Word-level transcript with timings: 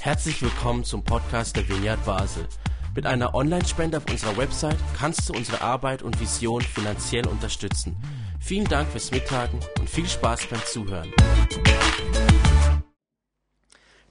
Herzlich 0.00 0.40
willkommen 0.42 0.84
zum 0.84 1.02
Podcast 1.02 1.56
der 1.56 1.68
Vineyard 1.68 2.04
Basel. 2.04 2.46
Mit 2.94 3.06
einer 3.06 3.34
Online-Spende 3.34 3.98
auf 3.98 4.04
unserer 4.10 4.36
Website 4.36 4.78
kannst 4.96 5.28
du 5.28 5.34
unsere 5.34 5.60
Arbeit 5.60 6.02
und 6.02 6.20
Vision 6.20 6.62
finanziell 6.62 7.26
unterstützen. 7.26 7.96
Vielen 8.40 8.66
Dank 8.66 8.88
fürs 8.88 9.10
Mittagen 9.10 9.60
und 9.78 9.90
viel 9.90 10.06
Spaß 10.06 10.46
beim 10.46 10.64
Zuhören. 10.64 11.12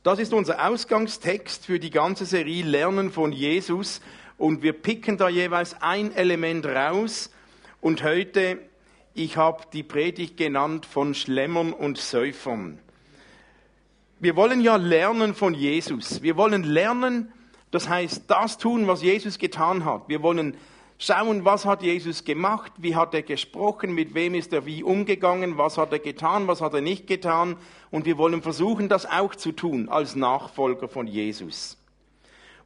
Das 0.04 0.20
ist 0.20 0.34
unser 0.34 0.68
Ausgangstext 0.68 1.66
für 1.66 1.80
die 1.80 1.90
ganze 1.90 2.26
Serie 2.26 2.64
Lernen 2.64 3.12
von 3.12 3.32
Jesus 3.32 4.02
und 4.38 4.62
wir 4.62 4.74
picken 4.74 5.18
da 5.18 5.30
jeweils 5.30 5.82
ein 5.82 6.14
Element 6.14 6.66
raus 6.66 7.32
und 7.82 8.04
heute, 8.04 8.60
ich 9.14 9.38
habe 9.38 9.64
die 9.74 9.84
Predigt 9.84 10.38
genannt 10.38 10.86
von 10.86 11.16
Schlemmern 11.16 11.74
und 11.74 11.98
Säufern. 11.98 12.80
Wir 14.26 14.36
wollen 14.36 14.60
ja 14.60 14.78
lernen 14.78 15.36
von 15.36 15.54
Jesus. 15.54 16.24
Wir 16.24 16.36
wollen 16.36 16.64
lernen, 16.64 17.32
das 17.70 17.88
heißt 17.88 18.24
das 18.26 18.58
tun, 18.58 18.88
was 18.88 19.04
Jesus 19.04 19.38
getan 19.38 19.86
hat. 19.86 20.10
Wir 20.10 20.24
wollen 20.24 20.58
schauen, 20.98 21.46
was 21.46 21.66
hat 21.66 21.84
Jesus 21.84 22.24
gemacht, 22.24 22.72
wie 22.80 22.96
hat 22.96 23.14
er 23.14 23.22
gesprochen, 23.22 23.94
mit 23.94 24.16
wem 24.16 24.34
ist 24.34 24.52
er 24.52 24.66
wie 24.66 24.82
umgegangen, 24.82 25.60
was 25.60 25.78
hat 25.78 25.92
er 25.92 26.00
getan, 26.00 26.48
was 26.48 26.60
hat 26.62 26.74
er 26.74 26.82
nicht 26.82 27.06
getan. 27.06 27.58
Und 27.92 28.08
wir 28.08 28.18
wollen 28.18 28.42
versuchen, 28.42 28.90
das 28.90 29.06
auch 29.06 29.36
zu 29.36 29.52
tun 29.52 29.90
als 29.90 30.16
Nachfolger 30.16 30.88
von 30.88 31.06
Jesus. 31.06 31.78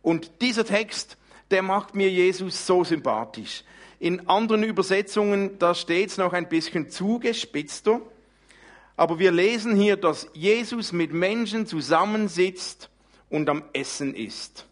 Und 0.02 0.42
dieser 0.42 0.64
Text, 0.64 1.18
der 1.52 1.62
macht 1.62 1.94
mir 1.94 2.10
Jesus 2.10 2.66
so 2.66 2.86
sympathisch. 2.86 3.66
In 4.00 4.30
anderen 4.30 4.64
Übersetzungen, 4.64 5.60
da 5.60 5.76
steht 5.76 6.12
es 6.12 6.18
noch 6.18 6.32
ein 6.32 6.48
bisschen 6.48 6.90
zugespitzter. 6.90 8.00
Aber 9.00 9.18
wir 9.18 9.32
lesen 9.32 9.76
hier, 9.76 9.96
dass 9.96 10.28
Jesus 10.34 10.92
mit 10.92 11.14
Menschen 11.14 11.66
zusammensitzt 11.66 12.90
und 13.30 13.50
am 13.50 13.64
Essen 13.72 14.14
ist. 14.14 14.68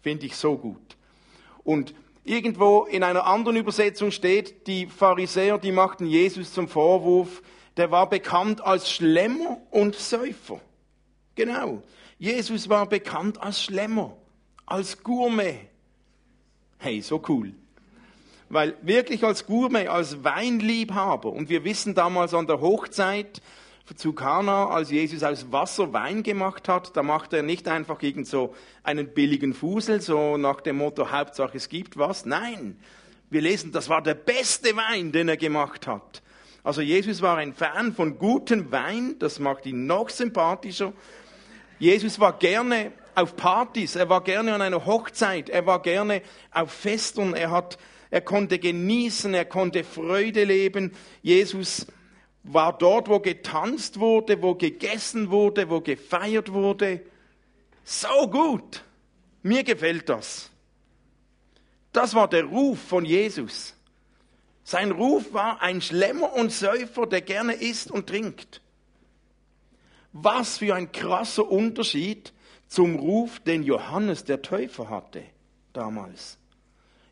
Finde 0.00 0.26
ich 0.26 0.36
so 0.36 0.56
gut. 0.56 0.96
Und 1.62 1.94
Irgendwo 2.24 2.84
in 2.84 3.02
einer 3.02 3.26
anderen 3.26 3.56
Übersetzung 3.56 4.12
steht, 4.12 4.68
die 4.68 4.86
Pharisäer, 4.86 5.58
die 5.58 5.72
machten 5.72 6.06
Jesus 6.06 6.52
zum 6.52 6.68
Vorwurf, 6.68 7.42
der 7.76 7.90
war 7.90 8.08
bekannt 8.08 8.60
als 8.60 8.90
Schlemmer 8.90 9.60
und 9.70 9.96
Säufer. 9.96 10.60
Genau. 11.34 11.82
Jesus 12.18 12.68
war 12.68 12.86
bekannt 12.86 13.42
als 13.42 13.60
Schlemmer, 13.60 14.16
als 14.66 15.02
Gourmet. 15.02 15.68
Hey, 16.78 17.00
so 17.00 17.20
cool. 17.28 17.52
Weil 18.52 18.76
wirklich 18.82 19.24
als 19.24 19.46
Gourmet, 19.46 19.88
als 19.88 20.24
Weinliebhaber. 20.24 21.32
Und 21.32 21.48
wir 21.48 21.64
wissen 21.64 21.94
damals 21.94 22.34
an 22.34 22.46
der 22.46 22.60
Hochzeit, 22.60 23.40
zu 23.96 24.12
Kana, 24.12 24.68
als 24.68 24.90
Jesus 24.90 25.22
aus 25.22 25.52
Wasser 25.52 25.92
Wein 25.92 26.22
gemacht 26.22 26.68
hat, 26.68 26.96
da 26.96 27.02
macht 27.02 27.32
er 27.32 27.42
nicht 27.42 27.66
einfach 27.66 28.02
irgend 28.02 28.26
so 28.26 28.54
einen 28.82 29.08
billigen 29.08 29.54
Fusel, 29.54 30.00
so 30.00 30.36
nach 30.36 30.60
dem 30.60 30.76
Motto, 30.76 31.10
Hauptsache 31.10 31.56
es 31.56 31.68
gibt 31.68 31.96
was. 31.96 32.24
Nein, 32.24 32.78
wir 33.30 33.40
lesen, 33.40 33.72
das 33.72 33.88
war 33.88 34.02
der 34.02 34.14
beste 34.14 34.76
Wein, 34.76 35.12
den 35.12 35.28
er 35.28 35.36
gemacht 35.36 35.86
hat. 35.86 36.22
Also 36.62 36.80
Jesus 36.80 37.22
war 37.22 37.38
ein 37.38 37.54
Fan 37.54 37.94
von 37.94 38.18
gutem 38.18 38.70
Wein, 38.70 39.16
das 39.18 39.38
macht 39.38 39.66
ihn 39.66 39.86
noch 39.86 40.10
sympathischer. 40.10 40.92
Jesus 41.78 42.20
war 42.20 42.38
gerne 42.38 42.92
auf 43.14 43.34
Partys, 43.36 43.96
er 43.96 44.08
war 44.08 44.22
gerne 44.22 44.54
an 44.54 44.62
einer 44.62 44.86
Hochzeit, 44.86 45.48
er 45.48 45.66
war 45.66 45.82
gerne 45.82 46.22
auf 46.50 46.70
Festen, 46.70 47.34
er 47.34 47.50
hat, 47.50 47.78
er 48.12 48.20
konnte 48.20 48.58
genießen, 48.58 49.32
er 49.32 49.46
konnte 49.46 49.84
Freude 49.84 50.44
leben. 50.44 50.92
Jesus 51.22 51.86
war 52.42 52.76
dort, 52.76 53.08
wo 53.08 53.20
getanzt 53.20 53.98
wurde, 53.98 54.42
wo 54.42 54.54
gegessen 54.54 55.30
wurde, 55.30 55.70
wo 55.70 55.80
gefeiert 55.80 56.52
wurde. 56.52 57.00
So 57.84 58.28
gut. 58.28 58.84
Mir 59.42 59.64
gefällt 59.64 60.10
das. 60.10 60.50
Das 61.94 62.14
war 62.14 62.28
der 62.28 62.44
Ruf 62.44 62.78
von 62.80 63.06
Jesus. 63.06 63.74
Sein 64.62 64.90
Ruf 64.90 65.32
war 65.32 65.62
ein 65.62 65.80
Schlemmer 65.80 66.34
und 66.34 66.52
Säufer, 66.52 67.06
der 67.06 67.22
gerne 67.22 67.54
isst 67.54 67.90
und 67.90 68.08
trinkt. 68.08 68.60
Was 70.12 70.58
für 70.58 70.74
ein 70.74 70.92
krasser 70.92 71.50
Unterschied 71.50 72.34
zum 72.68 72.96
Ruf, 72.96 73.40
den 73.40 73.62
Johannes 73.62 74.24
der 74.26 74.42
Täufer 74.42 74.90
hatte 74.90 75.22
damals. 75.72 76.36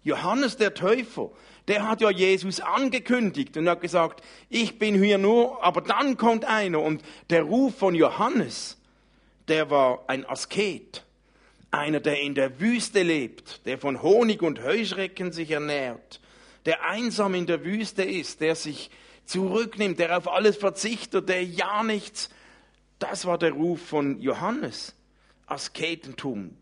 Johannes 0.02 0.56
der 0.56 0.74
Täufer, 0.74 1.30
der 1.68 1.86
hat 1.86 2.00
ja 2.00 2.10
Jesus 2.10 2.60
angekündigt 2.60 3.56
und 3.56 3.68
hat 3.68 3.80
gesagt, 3.80 4.24
ich 4.48 4.78
bin 4.78 5.00
hier 5.00 5.18
nur, 5.18 5.62
aber 5.62 5.82
dann 5.82 6.16
kommt 6.16 6.44
einer. 6.44 6.80
Und 6.80 7.02
der 7.28 7.42
Ruf 7.42 7.76
von 7.76 7.94
Johannes, 7.94 8.78
der 9.48 9.70
war 9.70 10.04
ein 10.06 10.28
Asket, 10.28 11.04
einer, 11.70 12.00
der 12.00 12.20
in 12.20 12.34
der 12.34 12.60
Wüste 12.60 13.02
lebt, 13.02 13.64
der 13.66 13.78
von 13.78 14.02
Honig 14.02 14.42
und 14.42 14.62
Heuschrecken 14.64 15.32
sich 15.32 15.50
ernährt, 15.50 16.20
der 16.66 16.84
einsam 16.84 17.34
in 17.34 17.46
der 17.46 17.64
Wüste 17.64 18.02
ist, 18.02 18.40
der 18.40 18.54
sich 18.54 18.90
zurücknimmt, 19.24 19.98
der 19.98 20.16
auf 20.16 20.28
alles 20.28 20.56
verzichtet, 20.56 21.28
der 21.28 21.44
ja 21.44 21.82
nichts. 21.82 22.30
Das 22.98 23.26
war 23.26 23.38
der 23.38 23.52
Ruf 23.52 23.80
von 23.80 24.20
Johannes. 24.20 24.94
Asketentum, 25.46 26.56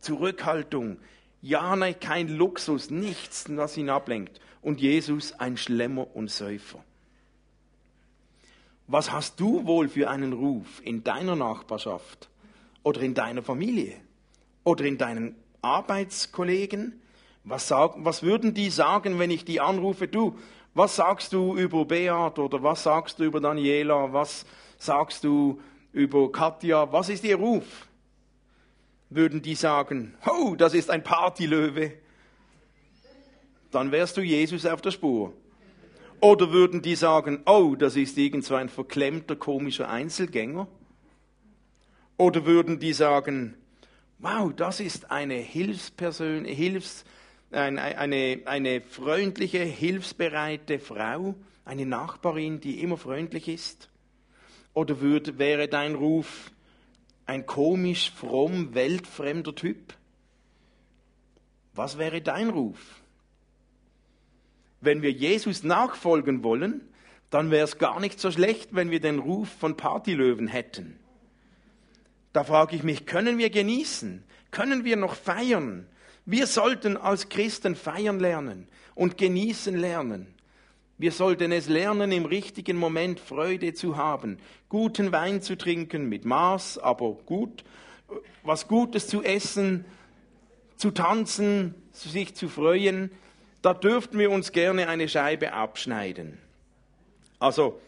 Zurückhaltung, 0.00 0.98
ja, 1.40 1.76
nein, 1.76 1.98
kein 1.98 2.28
Luxus, 2.28 2.90
nichts, 2.90 3.44
was 3.48 3.76
ihn 3.76 3.90
ablenkt. 3.90 4.40
Und 4.60 4.80
Jesus 4.80 5.32
ein 5.32 5.56
Schlemmer 5.56 6.08
und 6.14 6.30
Säufer. 6.30 6.84
Was 8.86 9.12
hast 9.12 9.38
du 9.38 9.66
wohl 9.66 9.88
für 9.88 10.10
einen 10.10 10.32
Ruf 10.32 10.80
in 10.82 11.04
deiner 11.04 11.36
Nachbarschaft 11.36 12.28
oder 12.82 13.00
in 13.02 13.14
deiner 13.14 13.42
Familie 13.42 13.96
oder 14.64 14.84
in 14.84 14.98
deinen 14.98 15.36
Arbeitskollegen? 15.62 17.00
Was, 17.44 17.68
sag, 17.68 17.94
was 17.98 18.22
würden 18.22 18.54
die 18.54 18.70
sagen, 18.70 19.18
wenn 19.18 19.30
ich 19.30 19.44
die 19.44 19.60
anrufe? 19.60 20.08
Du, 20.08 20.38
was 20.74 20.96
sagst 20.96 21.32
du 21.32 21.56
über 21.56 21.84
Beat 21.84 22.38
oder 22.38 22.62
was 22.62 22.82
sagst 22.82 23.18
du 23.18 23.24
über 23.24 23.40
Daniela? 23.40 24.12
Was 24.12 24.46
sagst 24.78 25.24
du 25.24 25.60
über 25.92 26.32
Katja? 26.32 26.90
Was 26.92 27.08
ist 27.08 27.24
ihr 27.24 27.36
Ruf? 27.36 27.87
Würden 29.10 29.42
die 29.42 29.54
sagen, 29.54 30.14
oh, 30.26 30.54
das 30.56 30.74
ist 30.74 30.90
ein 30.90 31.02
Partylöwe, 31.02 31.92
dann 33.70 33.92
wärst 33.92 34.16
du 34.16 34.22
Jesus 34.22 34.66
auf 34.66 34.80
der 34.80 34.90
Spur. 34.90 35.32
Oder 36.20 36.52
würden 36.52 36.82
die 36.82 36.96
sagen, 36.96 37.42
oh, 37.46 37.74
das 37.76 37.96
ist 37.96 38.18
irgend 38.18 38.44
so 38.44 38.54
ein 38.54 38.68
verklemmter, 38.68 39.36
komischer 39.36 39.88
Einzelgänger? 39.88 40.66
Oder 42.16 42.44
würden 42.44 42.80
die 42.80 42.92
sagen, 42.92 43.54
wow, 44.18 44.52
das 44.54 44.80
ist 44.80 45.10
eine 45.10 45.34
Hilfsperson, 45.34 46.44
Hilfs, 46.44 47.04
eine, 47.52 47.80
eine, 47.80 48.40
eine 48.46 48.80
freundliche, 48.80 49.60
hilfsbereite 49.60 50.80
Frau, 50.80 51.36
eine 51.64 51.86
Nachbarin, 51.86 52.60
die 52.60 52.82
immer 52.82 52.96
freundlich 52.96 53.46
ist? 53.46 53.88
Oder 54.74 55.00
würd, 55.00 55.38
wäre 55.38 55.68
dein 55.68 55.94
Ruf, 55.94 56.50
ein 57.28 57.44
komisch, 57.44 58.10
fromm, 58.10 58.74
weltfremder 58.74 59.54
Typ? 59.54 59.94
Was 61.74 61.98
wäre 61.98 62.22
dein 62.22 62.48
Ruf? 62.48 63.02
Wenn 64.80 65.02
wir 65.02 65.12
Jesus 65.12 65.62
nachfolgen 65.62 66.42
wollen, 66.42 66.80
dann 67.28 67.50
wäre 67.50 67.64
es 67.64 67.76
gar 67.76 68.00
nicht 68.00 68.18
so 68.18 68.30
schlecht, 68.30 68.70
wenn 68.72 68.90
wir 68.90 69.00
den 69.00 69.18
Ruf 69.18 69.50
von 69.50 69.76
Partylöwen 69.76 70.48
hätten. 70.48 70.98
Da 72.32 72.44
frage 72.44 72.76
ich 72.76 72.82
mich, 72.82 73.04
können 73.04 73.36
wir 73.36 73.50
genießen? 73.50 74.24
Können 74.50 74.84
wir 74.84 74.96
noch 74.96 75.14
feiern? 75.14 75.86
Wir 76.24 76.46
sollten 76.46 76.96
als 76.96 77.28
Christen 77.28 77.76
feiern 77.76 78.20
lernen 78.20 78.68
und 78.94 79.18
genießen 79.18 79.76
lernen. 79.76 80.34
Wir 81.00 81.12
sollten 81.12 81.52
es 81.52 81.68
lernen, 81.68 82.10
im 82.10 82.24
richtigen 82.24 82.76
Moment 82.76 83.20
Freude 83.20 83.72
zu 83.72 83.96
haben, 83.96 84.38
guten 84.68 85.12
Wein 85.12 85.40
zu 85.42 85.56
trinken, 85.56 86.08
mit 86.08 86.24
Maß, 86.24 86.78
aber 86.78 87.12
gut, 87.24 87.62
was 88.42 88.66
Gutes 88.66 89.06
zu 89.06 89.22
essen, 89.22 89.84
zu 90.76 90.90
tanzen, 90.90 91.76
sich 91.92 92.34
zu 92.34 92.48
freuen. 92.48 93.12
Da 93.62 93.74
dürften 93.74 94.18
wir 94.18 94.32
uns 94.32 94.50
gerne 94.50 94.88
eine 94.88 95.08
Scheibe 95.08 95.52
abschneiden. 95.52 96.38
Also, 97.38 97.80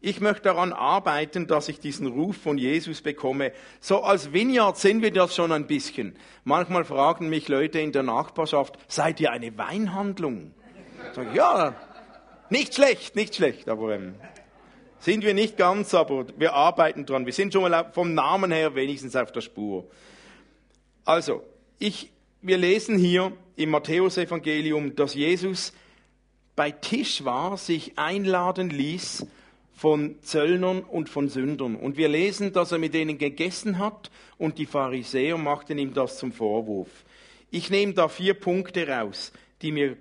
ich 0.00 0.20
möchte 0.20 0.42
daran 0.42 0.72
arbeiten, 0.72 1.48
dass 1.48 1.68
ich 1.68 1.80
diesen 1.80 2.06
Ruf 2.06 2.36
von 2.36 2.58
Jesus 2.58 3.02
bekomme. 3.02 3.52
So 3.80 4.02
als 4.02 4.32
Vineyard 4.32 4.76
sind 4.76 5.02
wir 5.02 5.12
das 5.12 5.34
schon 5.34 5.50
ein 5.50 5.66
bisschen. 5.66 6.16
Manchmal 6.44 6.84
fragen 6.84 7.28
mich 7.28 7.48
Leute 7.48 7.80
in 7.80 7.90
der 7.90 8.04
Nachbarschaft, 8.04 8.78
seid 8.86 9.18
ihr 9.18 9.32
eine 9.32 9.56
Weinhandlung? 9.58 10.54
Ich 11.08 11.14
sage, 11.14 11.30
ja, 11.34 11.74
nicht 12.52 12.74
schlecht, 12.74 13.16
nicht 13.16 13.34
schlecht, 13.34 13.68
aber 13.68 13.94
ähm, 13.96 14.14
sind 15.00 15.24
wir 15.24 15.34
nicht 15.34 15.56
ganz, 15.56 15.94
aber 15.94 16.26
wir 16.36 16.52
arbeiten 16.52 17.06
dran. 17.06 17.26
Wir 17.26 17.32
sind 17.32 17.52
schon 17.52 17.62
mal 17.62 17.90
vom 17.92 18.14
Namen 18.14 18.52
her 18.52 18.74
wenigstens 18.74 19.16
auf 19.16 19.32
der 19.32 19.40
Spur. 19.40 19.88
Also, 21.04 21.42
ich, 21.78 22.12
wir 22.40 22.58
lesen 22.58 22.96
hier 22.98 23.32
im 23.56 23.70
Matthäusevangelium, 23.70 24.94
dass 24.94 25.14
Jesus 25.14 25.72
bei 26.54 26.70
Tisch 26.70 27.24
war, 27.24 27.56
sich 27.56 27.98
einladen 27.98 28.70
ließ 28.70 29.26
von 29.72 30.22
Zöllnern 30.22 30.82
und 30.82 31.08
von 31.08 31.28
Sündern. 31.28 31.74
Und 31.74 31.96
wir 31.96 32.08
lesen, 32.08 32.52
dass 32.52 32.70
er 32.70 32.78
mit 32.78 32.94
denen 32.94 33.18
gegessen 33.18 33.78
hat 33.78 34.10
und 34.38 34.58
die 34.58 34.66
Pharisäer 34.66 35.38
machten 35.38 35.78
ihm 35.78 35.94
das 35.94 36.18
zum 36.18 36.30
Vorwurf. 36.32 37.04
Ich 37.50 37.70
nehme 37.70 37.94
da 37.94 38.08
vier 38.08 38.34
Punkte 38.34 38.86
raus, 38.86 39.32
die 39.62 39.72
mir 39.72 39.96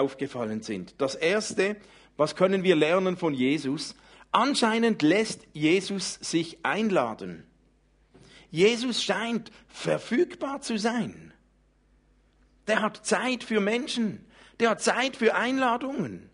aufgefallen 0.00 0.62
sind. 0.62 0.94
Das 0.98 1.14
erste, 1.14 1.76
was 2.16 2.36
können 2.36 2.62
wir 2.62 2.76
lernen 2.76 3.16
von 3.16 3.34
Jesus? 3.34 3.94
Anscheinend 4.32 5.02
lässt 5.02 5.46
Jesus 5.52 6.14
sich 6.20 6.58
einladen. 6.64 7.44
Jesus 8.50 9.02
scheint 9.02 9.50
verfügbar 9.68 10.60
zu 10.60 10.78
sein. 10.78 11.32
Der 12.66 12.82
hat 12.82 13.06
Zeit 13.06 13.44
für 13.44 13.60
Menschen. 13.60 14.24
Der 14.60 14.70
hat 14.70 14.82
Zeit 14.82 15.16
für 15.16 15.34
Einladungen. 15.34 16.30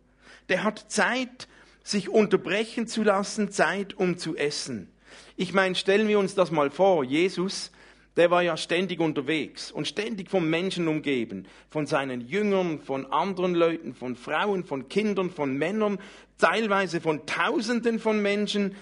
Der 0.48 0.62
hat 0.62 0.90
Zeit, 0.90 1.48
sich 1.84 2.08
unterbrechen 2.08 2.86
zu 2.86 3.02
lassen, 3.02 3.50
Zeit, 3.50 3.94
um 3.94 4.16
zu 4.16 4.36
essen. 4.36 4.92
Ich 5.36 5.52
meine, 5.52 5.74
stellen 5.74 6.06
wir 6.08 6.18
uns 6.18 6.34
das 6.34 6.50
mal 6.50 6.70
vor. 6.70 7.02
Jesus, 7.04 7.71
der 8.16 8.30
war 8.30 8.42
ja 8.42 8.56
ständig 8.56 9.00
unterwegs 9.00 9.72
und 9.72 9.88
ständig 9.88 10.30
von 10.30 10.48
Menschen 10.48 10.86
umgeben, 10.88 11.46
von 11.70 11.86
seinen 11.86 12.20
Jüngern, 12.20 12.80
von 12.80 13.06
anderen 13.06 13.54
Leuten, 13.54 13.94
von 13.94 14.16
Frauen, 14.16 14.64
von 14.64 14.88
Kindern, 14.88 15.30
von 15.30 15.56
Männern, 15.56 15.98
teilweise 16.38 17.00
von 17.00 17.24
Tausenden 17.24 17.98
von 17.98 18.20
Menschen, 18.20 18.74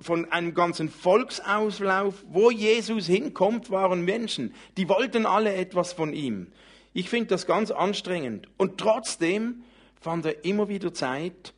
von 0.00 0.30
einem 0.32 0.54
ganzen 0.54 0.88
Volksauslauf. 0.88 2.24
Wo 2.28 2.50
Jesus 2.50 3.06
hinkommt, 3.06 3.70
waren 3.70 4.04
Menschen, 4.04 4.54
die 4.76 4.88
wollten 4.88 5.26
alle 5.26 5.54
etwas 5.54 5.92
von 5.92 6.12
ihm. 6.12 6.48
Ich 6.94 7.08
finde 7.08 7.28
das 7.28 7.46
ganz 7.46 7.70
anstrengend. 7.70 8.48
Und 8.56 8.78
trotzdem 8.78 9.62
fand 10.00 10.24
er 10.26 10.44
immer 10.44 10.68
wieder 10.68 10.92
Zeit, 10.94 11.54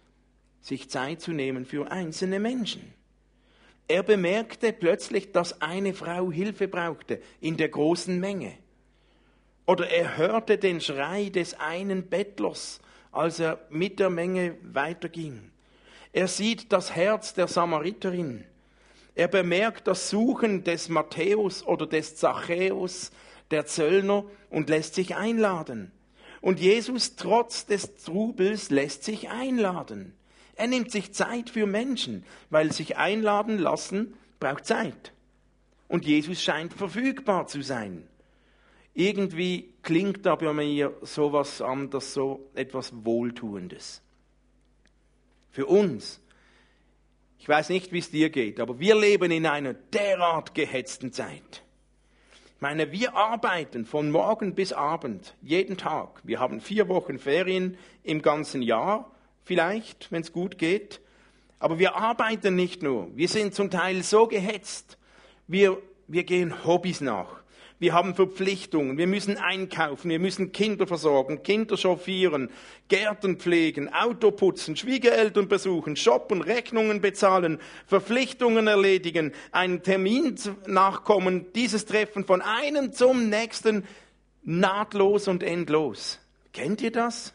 sich 0.60 0.90
Zeit 0.90 1.20
zu 1.20 1.32
nehmen 1.32 1.66
für 1.66 1.90
einzelne 1.90 2.40
Menschen. 2.40 2.92
Er 3.86 4.02
bemerkte 4.02 4.72
plötzlich, 4.72 5.32
dass 5.32 5.60
eine 5.60 5.92
Frau 5.92 6.32
Hilfe 6.32 6.69
brauchte 6.69 7.20
in 7.40 7.56
der 7.56 7.69
großen 7.69 8.19
Menge. 8.19 8.56
Oder 9.66 9.88
er 9.90 10.16
hörte 10.16 10.58
den 10.58 10.81
Schrei 10.81 11.28
des 11.28 11.54
einen 11.54 12.08
Bettlers, 12.08 12.81
als 13.12 13.40
er 13.40 13.60
mit 13.70 13.98
der 13.98 14.10
Menge 14.10 14.56
weiterging. 14.62 15.50
Er 16.12 16.28
sieht 16.28 16.72
das 16.72 16.94
Herz 16.94 17.34
der 17.34 17.48
Samariterin. 17.48 18.44
Er 19.14 19.28
bemerkt 19.28 19.86
das 19.86 20.10
Suchen 20.10 20.64
des 20.64 20.88
Matthäus 20.88 21.64
oder 21.64 21.86
des 21.86 22.16
Zachäus, 22.16 23.10
der 23.50 23.66
Zöllner, 23.66 24.25
und 24.50 24.69
lässt 24.69 24.94
sich 24.94 25.14
einladen. 25.14 25.92
Und 26.40 26.60
Jesus 26.60 27.16
trotz 27.16 27.66
des 27.66 27.94
Trubels 27.96 28.70
lässt 28.70 29.04
sich 29.04 29.31
einladen. 29.31 30.14
Er 30.56 30.66
nimmt 30.66 30.90
sich 30.90 31.12
Zeit 31.12 31.50
für 31.50 31.66
Menschen, 31.66 32.24
weil 32.50 32.72
sich 32.72 32.96
einladen 32.96 33.58
lassen 33.58 34.14
braucht 34.38 34.66
Zeit. 34.66 35.12
Und 35.88 36.04
Jesus 36.04 36.42
scheint 36.42 36.72
verfügbar 36.72 37.46
zu 37.46 37.62
sein. 37.62 38.08
Irgendwie 38.94 39.74
klingt 39.82 40.24
da 40.24 40.36
bei 40.36 40.52
mir 40.52 40.96
sowas 41.02 41.60
an, 41.60 41.90
das 41.90 42.14
so 42.14 42.48
etwas 42.54 42.92
Wohltuendes. 43.04 44.02
Für 45.50 45.66
uns. 45.66 46.20
Ich 47.38 47.48
weiß 47.48 47.68
nicht, 47.68 47.92
wie 47.92 47.98
es 47.98 48.10
dir 48.10 48.30
geht, 48.30 48.60
aber 48.60 48.78
wir 48.78 48.94
leben 48.94 49.30
in 49.30 49.46
einer 49.46 49.74
derart 49.74 50.54
gehetzten 50.54 51.12
Zeit. 51.12 51.62
Ich 52.54 52.60
meine, 52.60 52.92
wir 52.92 53.14
arbeiten 53.14 53.84
von 53.84 54.10
morgen 54.10 54.54
bis 54.54 54.72
Abend, 54.72 55.34
jeden 55.42 55.76
Tag. 55.76 56.20
Wir 56.22 56.38
haben 56.38 56.60
vier 56.60 56.88
Wochen 56.88 57.18
Ferien 57.18 57.76
im 58.02 58.22
ganzen 58.22 58.62
Jahr 58.62 59.13
vielleicht, 59.44 60.11
wenn 60.11 60.23
es 60.23 60.32
gut 60.32 60.58
geht. 60.58 61.00
Aber 61.58 61.79
wir 61.79 61.96
arbeiten 61.96 62.55
nicht 62.55 62.82
nur. 62.82 63.08
Wir 63.17 63.29
sind 63.29 63.55
zum 63.55 63.70
Teil 63.70 64.02
so 64.02 64.26
gehetzt. 64.26 64.99
Wir, 65.46 65.79
wir 66.08 66.25
gehen 66.25 66.64
Hobbys 66.64 67.00
nach. 67.00 67.44
Wir 67.79 67.93
haben 67.93 68.14
Verpflichtungen. 68.14 68.96
Wir 68.99 69.06
müssen 69.06 69.37
einkaufen. 69.37 70.08
Wir 70.08 70.19
müssen 70.19 70.52
Kinder 70.52 70.87
versorgen, 70.87 71.43
Kinder 71.43 71.76
chauffieren, 71.76 72.50
Gärten 72.88 73.37
pflegen, 73.37 73.93
Auto 73.93 74.31
putzen, 74.31 74.76
Schwiegereltern 74.76 75.49
besuchen, 75.49 75.96
shoppen, 75.96 76.41
Rechnungen 76.41 77.00
bezahlen, 77.00 77.58
Verpflichtungen 77.87 78.69
erledigen, 78.69 79.32
einen 79.52 79.82
Termin 79.82 80.37
nachkommen, 80.67 81.46
dieses 81.55 81.85
Treffen 81.85 82.25
von 82.25 82.43
einem 82.43 82.93
zum 82.93 83.29
nächsten 83.29 83.85
nahtlos 84.44 85.29
und 85.29 85.43
endlos. 85.43 86.20
Kennt 86.52 86.81
ihr 86.81 86.93
das? 86.93 87.33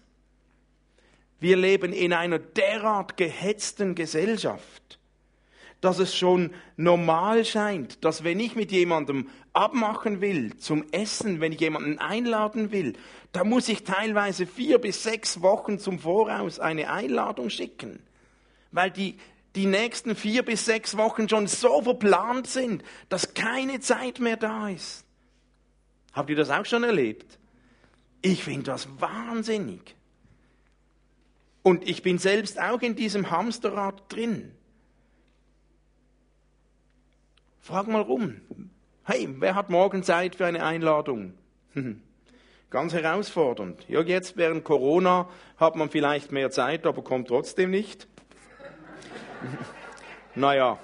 Wir 1.40 1.56
leben 1.56 1.94
in 1.94 2.14
einer 2.14 2.40
derart 2.40 3.18
gehetzten 3.18 3.96
Gesellschaft, 3.96 5.00
dass 5.82 6.00
es 6.00 6.16
schon 6.16 6.52
normal 6.76 7.46
scheint, 7.46 8.04
dass 8.04 8.24
wenn 8.24 8.40
ich 8.40 8.56
mit 8.56 8.72
jemandem 8.72 9.30
abmachen 9.54 10.20
will 10.22 10.58
zum 10.58 10.86
Essen, 10.92 11.40
wenn 11.40 11.54
ich 11.54 11.62
jemanden 11.62 11.98
einladen 12.00 12.72
will, 12.72 12.94
da 13.32 13.44
muss 13.44 13.70
ich 13.70 13.84
teilweise 13.84 14.46
vier 14.46 14.80
bis 14.80 15.04
sechs 15.04 15.42
Wochen 15.42 15.80
zum 15.80 16.00
Voraus 16.00 16.60
eine 16.60 16.92
Einladung 16.92 17.50
schicken, 17.50 18.02
weil 18.72 18.92
die, 18.92 19.18
die 19.56 19.66
nächsten 19.66 20.16
vier 20.16 20.44
bis 20.44 20.66
sechs 20.66 20.98
Wochen 20.98 21.30
schon 21.30 21.48
so 21.48 21.82
verplant 21.82 22.48
sind, 22.48 22.84
dass 23.08 23.34
keine 23.34 23.80
Zeit 23.80 24.20
mehr 24.20 24.38
da 24.38 24.70
ist. 24.70 25.06
Habt 26.12 26.30
ihr 26.30 26.36
das 26.36 26.50
auch 26.50 26.66
schon 26.66 26.84
erlebt? 26.84 27.38
Ich 28.22 28.44
finde 28.44 28.64
das 28.64 28.88
wahnsinnig. 29.00 29.96
Und 31.62 31.88
ich 31.88 32.04
bin 32.04 32.18
selbst 32.18 32.60
auch 32.60 32.82
in 32.82 32.96
diesem 32.96 33.32
Hamsterrad 33.32 34.04
drin. 34.10 34.52
Frag 37.60 37.88
mal 37.88 38.02
rum. 38.02 38.42
Hey, 39.04 39.28
wer 39.40 39.56
hat 39.56 39.70
morgen 39.70 40.04
Zeit 40.04 40.36
für 40.36 40.46
eine 40.46 40.64
Einladung? 40.64 41.34
Ganz 42.70 42.94
herausfordernd. 42.94 43.86
Ja, 43.88 44.02
jetzt 44.02 44.38
während 44.38 44.64
Corona 44.64 45.28
hat 45.58 45.76
man 45.76 45.90
vielleicht 45.90 46.32
mehr 46.32 46.52
Zeit, 46.52 46.86
aber 46.86 47.04
kommt 47.04 47.28
trotzdem 47.28 47.72
nicht. 47.72 48.08
naja, 50.36 50.80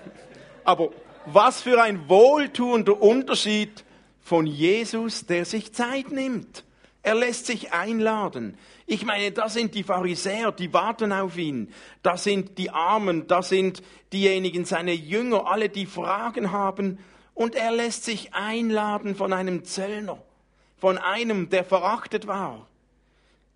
aber 0.63 0.89
was 1.25 1.61
für 1.61 1.81
ein 1.81 2.09
wohltuender 2.09 3.01
Unterschied 3.01 3.83
von 4.21 4.47
Jesus, 4.47 5.27
der 5.27 5.45
sich 5.45 5.73
Zeit 5.73 6.11
nimmt. 6.11 6.63
Er 7.03 7.13
lässt 7.13 7.45
sich 7.45 7.73
einladen. 7.73 8.57
Ich 8.87 9.03
meine, 9.03 9.31
da 9.31 9.49
sind 9.49 9.73
die 9.73 9.83
Pharisäer, 9.83 10.51
die 10.51 10.71
warten 10.71 11.11
auf 11.11 11.37
ihn. 11.37 11.73
Da 12.03 12.17
sind 12.17 12.57
die 12.59 12.69
Armen, 12.69 13.25
da 13.25 13.41
sind 13.41 13.81
diejenigen, 14.13 14.65
seine 14.65 14.93
Jünger, 14.93 15.47
alle, 15.47 15.69
die 15.69 15.87
Fragen 15.87 16.51
haben. 16.51 16.99
Und 17.33 17.55
er 17.55 17.71
lässt 17.71 18.03
sich 18.03 18.33
einladen 18.33 19.15
von 19.15 19.33
einem 19.33 19.63
Zöllner, 19.63 20.21
von 20.77 20.99
einem, 20.99 21.49
der 21.49 21.65
verachtet 21.65 22.27
war. 22.27 22.67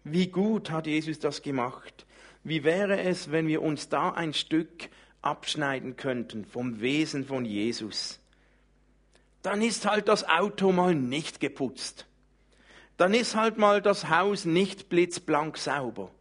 Wie 0.03 0.27
gut 0.27 0.71
hat 0.71 0.87
Jesus 0.87 1.19
das 1.19 1.43
gemacht? 1.43 2.07
Wie 2.43 2.63
wäre 2.63 2.99
es, 2.99 3.31
wenn 3.31 3.47
wir 3.47 3.61
uns 3.61 3.87
da 3.89 4.09
ein 4.09 4.33
Stück 4.33 4.89
abschneiden 5.21 5.95
könnten 5.95 6.45
vom 6.45 6.81
Wesen 6.81 7.25
von 7.25 7.45
Jesus? 7.45 8.19
Dann 9.43 9.61
ist 9.61 9.85
halt 9.85 10.07
das 10.07 10.27
Auto 10.27 10.71
mal 10.71 10.95
nicht 10.95 11.39
geputzt 11.39 12.08
dann 12.99 13.13
ist 13.13 13.33
halt 13.33 13.57
mal 13.57 13.81
das 13.81 14.09
Haus 14.09 14.43
nicht 14.43 14.89
blitzblank 14.89 15.57
sauber. 15.57 16.11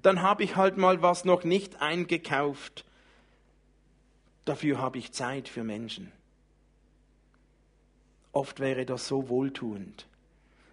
Dann 0.00 0.22
habe 0.22 0.44
ich 0.44 0.54
halt 0.54 0.76
mal 0.76 1.02
was 1.02 1.24
noch 1.24 1.42
nicht 1.42 1.82
eingekauft. 1.82 2.84
Dafür 4.44 4.78
habe 4.78 4.98
ich 4.98 5.10
Zeit 5.10 5.48
für 5.48 5.64
Menschen. 5.64 6.12
Oft 8.30 8.60
wäre 8.60 8.86
das 8.86 9.08
so 9.08 9.28
wohltuend. 9.28 10.06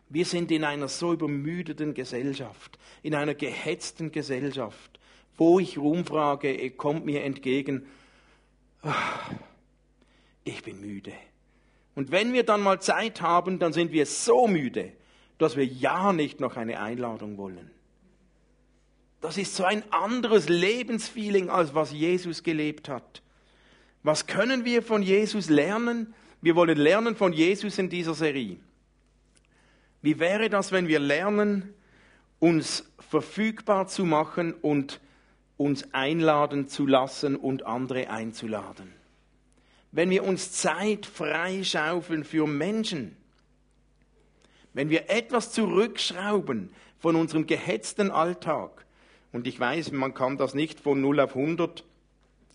Wir 0.10 0.26
sind 0.26 0.52
in 0.52 0.64
einer 0.64 0.88
so 0.88 1.12
übermüdeten 1.12 1.96
Gesellschaft, 1.96 2.78
in 3.02 3.16
einer 3.16 3.34
gehetzten 3.34 4.12
Gesellschaft, 4.12 5.00
wo 5.38 5.60
ich 5.60 5.80
rumfrage, 5.80 6.70
kommt 6.70 7.04
mir 7.04 7.24
entgegen, 7.24 7.88
ach, 8.84 9.32
ich 10.44 10.62
bin 10.62 10.80
müde. 10.80 11.14
Und 11.96 12.12
wenn 12.12 12.32
wir 12.34 12.44
dann 12.44 12.62
mal 12.62 12.80
Zeit 12.80 13.22
haben, 13.22 13.58
dann 13.58 13.74
sind 13.74 13.92
wir 13.92 14.06
so 14.06 14.48
müde, 14.48 14.94
dass 15.38 15.56
wir 15.56 15.66
ja 15.66 16.14
nicht 16.14 16.40
noch 16.40 16.58
eine 16.58 16.80
Einladung 16.80 17.38
wollen. 17.38 17.72
Das 19.22 19.38
ist 19.38 19.56
so 19.56 19.64
ein 19.64 19.84
anderes 19.92 20.48
Lebensfeeling, 20.48 21.50
als 21.50 21.74
was 21.74 21.92
Jesus 21.92 22.44
gelebt 22.44 22.88
hat. 22.90 23.22
Was 24.04 24.28
können 24.28 24.64
wir 24.64 24.84
von 24.84 25.02
Jesus 25.02 25.50
lernen? 25.50 26.14
Wir 26.42 26.56
wollen 26.56 26.78
lernen 26.78 27.16
von 27.16 27.34
Jesus 27.34 27.78
in 27.78 27.90
dieser 27.90 28.14
Serie. 28.14 28.58
Wie 30.02 30.20
wäre 30.20 30.50
das, 30.50 30.72
wenn 30.72 30.88
wir 30.88 31.00
lernen, 31.00 31.74
uns 32.40 32.90
verfügbar 33.00 33.88
zu 33.88 34.06
machen 34.06 34.54
und 34.54 35.02
uns 35.58 35.94
einladen 35.94 36.68
zu 36.68 36.86
lassen 36.86 37.36
und 37.36 37.66
andere 37.66 38.10
einzuladen? 38.10 38.94
Wenn 39.92 40.10
wir 40.10 40.24
uns 40.24 40.52
Zeit 40.52 41.06
freischaufeln 41.06 42.24
für 42.24 42.46
Menschen, 42.46 43.17
wenn 44.78 44.92
wir 44.92 45.10
etwas 45.10 45.52
zurückschrauben 45.54 46.70
von 47.00 47.16
unserem 47.16 47.48
gehetzten 47.48 48.12
Alltag, 48.12 48.86
und 49.32 49.48
ich 49.48 49.60
weiß, 49.60 49.92
man 49.92 50.14
kann 50.14 50.38
das 50.38 50.54
nicht 50.54 50.80
von 50.80 51.02
0 51.02 51.20
auf 51.20 51.36
100 51.36 51.84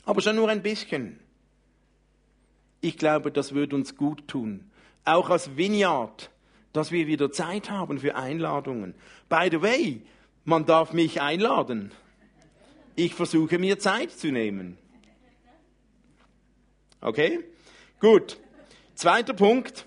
Aber 0.05 0.21
schon 0.21 0.37
nur 0.37 0.49
ein 0.49 0.63
bisschen. 0.63 1.19
Ich 2.81 2.97
glaube, 2.97 3.33
das 3.33 3.55
würde 3.55 3.75
uns 3.75 3.97
gut 3.97 4.29
tun. 4.29 4.71
Auch 5.05 5.31
als 5.31 5.57
Vineyard, 5.57 6.31
dass 6.73 6.93
wir 6.93 7.09
wieder 7.09 7.33
Zeit 7.33 7.71
haben 7.71 7.99
für 7.99 8.15
Einladungen. 8.15 8.95
By 9.29 9.49
the 9.51 9.61
way, 9.61 10.03
man 10.45 10.65
darf 10.65 10.93
mich 10.93 11.21
einladen. 11.21 11.91
Ich 12.95 13.17
versuche 13.17 13.59
mir 13.59 13.81
Zeit 13.81 14.13
zu 14.13 14.31
nehmen. 14.31 14.79
Okay? 17.01 17.41
Gut. 17.99 18.39
Zweiter 18.95 19.35
Punkt. 19.35 19.87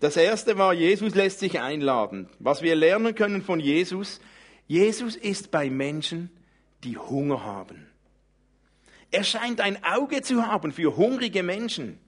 Das 0.00 0.16
erste 0.16 0.58
war, 0.58 0.74
Jesus 0.74 1.14
lässt 1.14 1.40
sich 1.40 1.60
einladen. 1.60 2.28
Was 2.38 2.62
wir 2.62 2.76
lernen 2.76 3.14
können 3.14 3.42
von 3.42 3.58
Jesus, 3.58 4.20
Jesus 4.66 5.16
ist 5.16 5.50
bei 5.50 5.70
Menschen, 5.70 6.30
die 6.84 6.96
Hunger 6.96 7.44
haben. 7.44 7.86
Er 9.10 9.24
scheint 9.24 9.60
ein 9.60 9.82
Auge 9.82 10.22
zu 10.22 10.46
haben 10.46 10.72
für 10.72 10.96
hungrige 10.96 11.42
Menschen. 11.42 11.98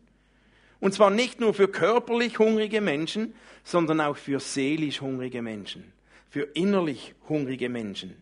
Und 0.78 0.94
zwar 0.94 1.10
nicht 1.10 1.40
nur 1.40 1.52
für 1.52 1.68
körperlich 1.68 2.38
hungrige 2.38 2.80
Menschen, 2.80 3.34
sondern 3.64 4.00
auch 4.00 4.16
für 4.16 4.40
seelisch 4.40 5.00
hungrige 5.00 5.42
Menschen, 5.42 5.92
für 6.28 6.42
innerlich 6.42 7.14
hungrige 7.28 7.68
Menschen. 7.68 8.16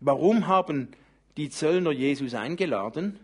Warum 0.00 0.46
haben 0.46 0.88
die 1.36 1.50
Zöllner 1.50 1.92
Jesus 1.92 2.34
eingeladen? 2.34 3.18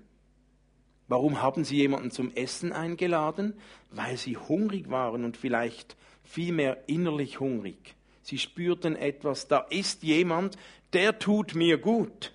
Warum 1.08 1.40
haben 1.40 1.64
sie 1.64 1.76
jemanden 1.76 2.10
zum 2.10 2.34
Essen 2.34 2.72
eingeladen? 2.72 3.54
Weil 3.90 4.18
sie 4.18 4.36
hungrig 4.36 4.90
waren 4.90 5.24
und 5.24 5.36
vielleicht 5.36 5.96
vielmehr 6.22 6.84
innerlich 6.86 7.40
hungrig. 7.40 7.94
Sie 8.22 8.38
spürten 8.38 8.94
etwas, 8.94 9.48
da 9.48 9.60
ist 9.70 10.02
jemand, 10.02 10.58
der 10.92 11.18
tut 11.18 11.54
mir 11.54 11.78
gut. 11.78 12.34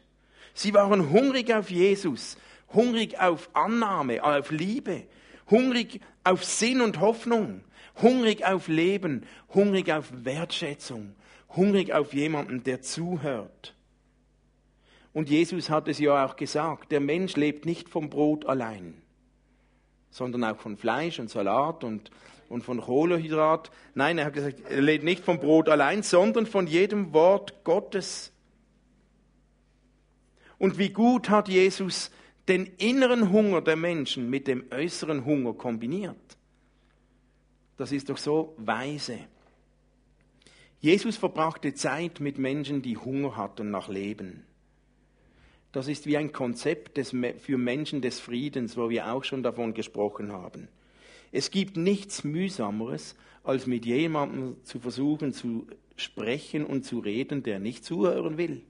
Sie 0.56 0.74
waren 0.74 1.12
hungrig 1.12 1.54
auf 1.54 1.70
Jesus, 1.70 2.38
hungrig 2.74 3.20
auf 3.20 3.50
Annahme, 3.54 4.24
auf 4.24 4.50
Liebe, 4.50 5.04
hungrig 5.50 6.02
auf 6.24 6.44
Sinn 6.44 6.82
und 6.82 7.00
Hoffnung, 7.00 7.62
hungrig 8.02 8.44
auf 8.44 8.68
Leben, 8.68 9.26
hungrig 9.54 9.92
auf 9.92 10.10
Wertschätzung, 10.12 11.14
hungrig 11.56 11.94
auf 11.94 12.14
jemanden, 12.14 12.64
der 12.64 12.82
zuhört. 12.82 13.76
Und 15.14 15.30
Jesus 15.30 15.70
hat 15.70 15.88
es 15.88 16.00
ja 16.00 16.26
auch 16.26 16.36
gesagt, 16.36 16.92
der 16.92 17.00
Mensch 17.00 17.36
lebt 17.36 17.66
nicht 17.66 17.88
vom 17.88 18.10
Brot 18.10 18.46
allein, 18.46 19.02
sondern 20.10 20.44
auch 20.44 20.58
von 20.58 20.76
Fleisch 20.76 21.20
und 21.20 21.30
Salat 21.30 21.84
und, 21.84 22.10
und 22.50 22.64
von 22.64 22.82
Kohlenhydrat. 22.82 23.72
Nein, 23.94 24.18
er 24.18 24.26
hat 24.26 24.34
gesagt, 24.34 24.62
er 24.68 24.82
lebt 24.82 25.04
nicht 25.04 25.24
vom 25.24 25.40
Brot 25.40 25.70
allein, 25.70 26.02
sondern 26.02 26.48
von 26.48 26.66
jedem 26.66 27.14
Wort 27.14 27.64
Gottes. 27.64 28.32
Und 30.58 30.80
wie 30.80 30.90
gut 30.90 31.30
hat 31.30 31.48
Jesus 31.48 32.10
den 32.48 32.66
inneren 32.78 33.32
Hunger 33.32 33.62
der 33.62 33.76
Menschen 33.76 34.30
mit 34.30 34.48
dem 34.48 34.66
äußeren 34.72 35.26
Hunger 35.26 35.54
kombiniert. 35.54 36.38
Das 37.78 37.92
ist 37.92 38.10
doch 38.10 38.18
so 38.18 38.54
weise. 38.58 39.20
Jesus 40.80 41.18
verbrachte 41.18 41.74
Zeit 41.74 42.20
mit 42.20 42.38
Menschen, 42.38 42.82
die 42.82 42.98
Hunger 42.98 43.38
hatten 43.38 43.72
nach 43.72 43.88
Leben. 43.88 44.46
Das 45.74 45.88
ist 45.88 46.06
wie 46.06 46.18
ein 46.18 46.32
Konzept 46.32 46.98
des, 46.98 47.16
für 47.40 47.58
Menschen 47.58 48.02
des 48.02 48.20
Friedens, 48.20 48.78
wo 48.78 48.92
wir 48.92 49.12
auch 49.12 49.24
schon 49.24 49.42
davon 49.42 49.74
gesprochen 49.74 50.32
haben. 50.32 50.68
Es 51.32 51.50
gibt 51.50 51.78
nichts 51.78 52.24
Mühsameres, 52.24 53.16
als 53.44 53.66
mit 53.66 53.84
jemandem 53.86 54.56
zu 54.64 54.80
versuchen 54.80 55.34
zu 55.34 55.66
sprechen 55.98 56.64
und 56.64 56.86
zu 56.86 57.00
reden, 57.00 57.42
der 57.42 57.58
nicht 57.58 57.84
zuhören 57.84 58.38
will. 58.38 58.62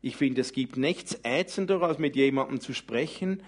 Ich 0.00 0.16
finde, 0.16 0.42
es 0.42 0.52
gibt 0.52 0.76
nichts 0.76 1.18
ätzender, 1.24 1.82
als 1.82 1.98
mit 1.98 2.14
jemandem 2.14 2.60
zu 2.60 2.72
sprechen, 2.72 3.42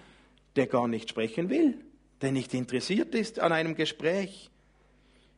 der 0.56 0.66
gar 0.66 0.88
nicht 0.88 1.08
sprechen 1.08 1.48
will, 1.48 1.78
der 2.22 2.32
nicht 2.32 2.52
interessiert 2.54 3.14
ist 3.14 3.38
an 3.38 3.52
einem 3.52 3.76
Gespräch. 3.76 4.50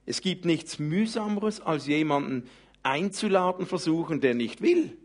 Es 0.06 0.22
gibt 0.22 0.46
nichts 0.46 0.78
mühsameres, 0.78 1.60
als 1.60 1.86
jemanden 1.86 2.48
einzuladen 2.82 3.66
versuchen, 3.66 4.22
der 4.22 4.32
nicht 4.32 4.62
will 4.62 4.96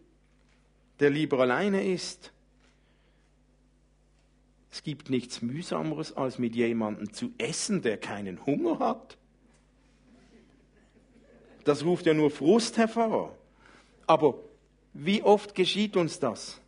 der 1.00 1.10
lieber 1.10 1.40
alleine 1.40 1.84
ist. 1.84 2.32
Es 4.72 4.84
gibt 4.84 5.10
nichts 5.10 5.42
mühsameres, 5.42 6.16
als 6.16 6.38
mit 6.38 6.56
jemandem 6.56 7.12
zu 7.14 7.32
essen, 7.38 7.82
der 7.82 7.98
keinen 7.98 8.46
Hunger 8.46 8.80
hat. 8.80 9.18
Das 11.64 11.84
ruft 11.84 12.06
ja 12.06 12.14
nur 12.14 12.32
Frust 12.32 12.78
hervor. 12.78 13.36
Aber 14.08 14.36
wie 14.94 15.24
oft 15.24 15.56
geschieht 15.56 15.96
uns 15.96 16.20
das? 16.20 16.60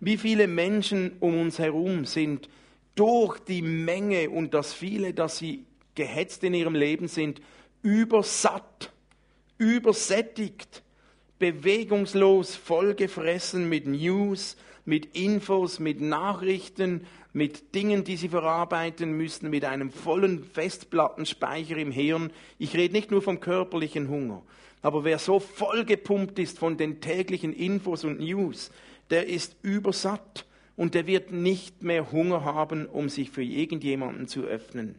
Wie 0.00 0.16
viele 0.16 0.46
Menschen 0.46 1.16
um 1.20 1.38
uns 1.40 1.58
herum 1.58 2.04
sind 2.04 2.48
durch 2.94 3.38
die 3.40 3.62
Menge 3.62 4.30
und 4.30 4.54
das 4.54 4.72
viele, 4.72 5.14
dass 5.14 5.38
sie 5.38 5.64
gehetzt 5.94 6.44
in 6.44 6.54
ihrem 6.54 6.74
Leben 6.74 7.08
sind, 7.08 7.40
übersatt, 7.82 8.92
übersättigt 9.58 10.83
bewegungslos, 11.52 12.56
vollgefressen 12.56 13.68
mit 13.68 13.86
News, 13.86 14.56
mit 14.86 15.14
Infos, 15.14 15.78
mit 15.78 16.00
Nachrichten, 16.00 17.06
mit 17.34 17.74
Dingen, 17.74 18.02
die 18.02 18.16
sie 18.16 18.30
verarbeiten 18.30 19.12
müssen, 19.12 19.50
mit 19.50 19.66
einem 19.66 19.90
vollen 19.90 20.42
Festplattenspeicher 20.42 21.76
im 21.76 21.90
Hirn. 21.90 22.30
Ich 22.58 22.74
rede 22.74 22.94
nicht 22.94 23.10
nur 23.10 23.20
vom 23.20 23.40
körperlichen 23.40 24.08
Hunger, 24.08 24.42
aber 24.80 25.04
wer 25.04 25.18
so 25.18 25.38
vollgepumpt 25.38 26.38
ist 26.38 26.58
von 26.58 26.78
den 26.78 27.02
täglichen 27.02 27.52
Infos 27.52 28.04
und 28.04 28.20
News, 28.20 28.70
der 29.10 29.26
ist 29.26 29.54
übersatt 29.60 30.46
und 30.76 30.94
der 30.94 31.06
wird 31.06 31.30
nicht 31.30 31.82
mehr 31.82 32.10
Hunger 32.10 32.44
haben, 32.44 32.86
um 32.86 33.10
sich 33.10 33.30
für 33.30 33.42
irgendjemanden 33.42 34.28
zu 34.28 34.44
öffnen. 34.44 34.94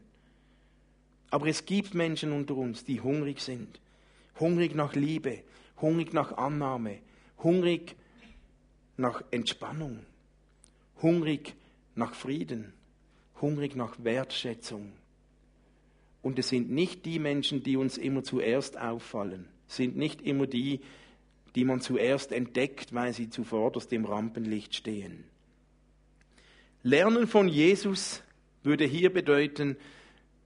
Aber 1.31 1.47
es 1.47 1.65
gibt 1.65 1.95
Menschen 1.95 2.31
unter 2.31 2.55
uns, 2.55 2.85
die 2.85 3.01
hungrig 3.01 3.39
sind. 3.39 3.79
Hungrig 4.39 4.75
nach 4.75 4.93
Liebe, 4.93 5.39
hungrig 5.81 6.13
nach 6.13 6.37
Annahme, 6.37 6.99
hungrig 7.43 7.95
nach 8.97 9.23
Entspannung, 9.31 9.99
hungrig 11.01 11.55
nach 11.95 12.13
Frieden, 12.13 12.73
hungrig 13.41 13.75
nach 13.75 13.95
Wertschätzung. 14.03 14.93
Und 16.21 16.39
es 16.39 16.49
sind 16.49 16.71
nicht 16.71 17.05
die 17.05 17.19
Menschen, 17.19 17.63
die 17.63 17.77
uns 17.77 17.97
immer 17.97 18.23
zuerst 18.23 18.79
auffallen, 18.79 19.47
sind 19.67 19.95
nicht 19.95 20.21
immer 20.21 20.47
die, 20.47 20.81
die 21.55 21.65
man 21.65 21.81
zuerst 21.81 22.31
entdeckt, 22.31 22.93
weil 22.93 23.13
sie 23.13 23.29
zuvorderst 23.29 23.93
im 23.93 24.05
Rampenlicht 24.05 24.75
stehen. 24.75 25.23
Lernen 26.83 27.27
von 27.27 27.47
Jesus 27.47 28.21
würde 28.63 28.85
hier 28.85 29.11
bedeuten, 29.11 29.77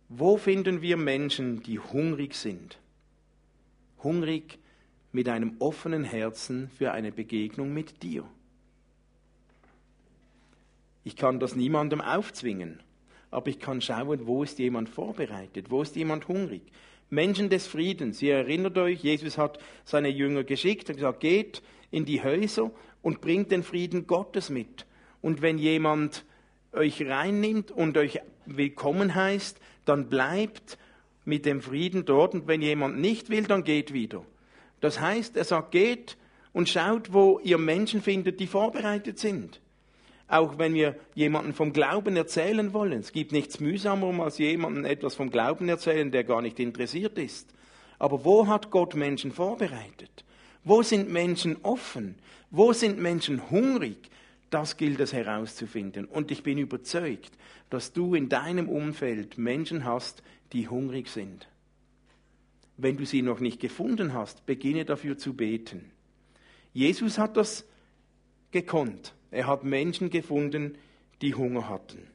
wo 0.09 0.37
finden 0.37 0.81
wir 0.81 0.97
Menschen, 0.97 1.63
die 1.63 1.79
hungrig 1.79 2.35
sind? 2.35 2.79
Hungrig 4.03 4.58
mit 5.11 5.27
einem 5.29 5.55
offenen 5.59 6.03
Herzen 6.03 6.69
für 6.77 6.91
eine 6.91 7.11
Begegnung 7.11 7.73
mit 7.73 8.03
dir. 8.03 8.23
Ich 11.03 11.15
kann 11.15 11.39
das 11.39 11.55
niemandem 11.55 12.01
aufzwingen, 12.01 12.79
aber 13.31 13.47
ich 13.47 13.59
kann 13.59 13.81
schauen, 13.81 14.27
wo 14.27 14.43
ist 14.43 14.59
jemand 14.59 14.89
vorbereitet, 14.89 15.71
wo 15.71 15.81
ist 15.81 15.95
jemand 15.95 16.27
hungrig. 16.27 16.61
Menschen 17.09 17.49
des 17.49 17.65
Friedens, 17.65 18.21
ihr 18.21 18.35
erinnert 18.35 18.77
euch, 18.77 19.01
Jesus 19.01 19.37
hat 19.37 19.57
seine 19.83 20.09
Jünger 20.09 20.43
geschickt 20.43 20.89
und 20.89 20.95
gesagt, 20.95 21.21
geht 21.21 21.63
in 21.89 22.05
die 22.05 22.23
Häuser 22.23 22.71
und 23.01 23.21
bringt 23.21 23.51
den 23.51 23.63
Frieden 23.63 24.05
Gottes 24.05 24.49
mit. 24.49 24.85
Und 25.21 25.41
wenn 25.41 25.57
jemand 25.57 26.25
euch 26.71 27.01
reinnimmt 27.01 27.71
und 27.71 27.97
euch 27.97 28.19
willkommen 28.45 29.15
heißt, 29.15 29.59
dann 29.85 30.09
bleibt 30.09 30.77
mit 31.25 31.45
dem 31.45 31.61
Frieden 31.61 32.05
dort 32.05 32.33
und 32.35 32.47
wenn 32.47 32.61
jemand 32.61 32.99
nicht 32.99 33.29
will, 33.29 33.43
dann 33.43 33.63
geht 33.63 33.93
wieder. 33.93 34.23
Das 34.81 34.99
heißt, 34.99 35.35
er 35.37 35.43
sagt, 35.43 35.71
geht 35.71 36.17
und 36.53 36.69
schaut, 36.69 37.13
wo 37.13 37.39
ihr 37.43 37.57
Menschen 37.57 38.01
findet, 38.01 38.39
die 38.39 38.47
vorbereitet 38.47 39.19
sind. 39.19 39.59
Auch 40.27 40.57
wenn 40.57 40.73
wir 40.73 40.95
jemanden 41.15 41.53
vom 41.53 41.73
Glauben 41.73 42.15
erzählen 42.15 42.71
wollen. 42.73 42.99
Es 42.99 43.11
gibt 43.11 43.31
nichts 43.31 43.59
mühsamer, 43.59 44.23
als 44.23 44.37
jemanden 44.37 44.85
etwas 44.85 45.15
vom 45.15 45.31
Glauben 45.31 45.67
erzählen, 45.67 46.11
der 46.11 46.23
gar 46.23 46.41
nicht 46.41 46.59
interessiert 46.59 47.17
ist. 47.17 47.51
Aber 47.97 48.23
wo 48.23 48.47
hat 48.47 48.69
Gott 48.71 48.95
Menschen 48.95 49.31
vorbereitet? 49.31 50.23
Wo 50.63 50.83
sind 50.83 51.09
Menschen 51.09 51.57
offen? 51.63 52.15
Wo 52.51 52.73
sind 52.73 52.99
Menschen 52.99 53.49
hungrig? 53.49 54.09
Das 54.49 54.77
gilt 54.77 54.99
es 54.99 55.13
herauszufinden. 55.13 56.05
Und 56.05 56.31
ich 56.31 56.43
bin 56.43 56.57
überzeugt, 56.57 57.31
dass 57.69 57.93
du 57.93 58.15
in 58.15 58.29
deinem 58.29 58.69
Umfeld 58.69 59.37
Menschen 59.37 59.83
hast, 59.83 60.23
die 60.53 60.67
hungrig 60.67 61.09
sind. 61.09 61.48
Wenn 62.81 62.95
du 62.95 63.05
sie 63.05 63.21
noch 63.21 63.41
nicht 63.41 63.59
gefunden 63.59 64.13
hast, 64.13 64.45
beginne 64.45 64.85
dafür 64.85 65.17
zu 65.17 65.33
beten. 65.33 65.91
Jesus 66.71 67.17
hat 67.17 67.35
das 67.35 67.65
gekonnt. 68.51 69.13
Er 69.31 69.47
hat 69.47 69.65
Menschen 69.65 70.09
gefunden, 70.09 70.77
die 71.21 71.35
Hunger 71.35 71.67
hatten. 71.67 72.07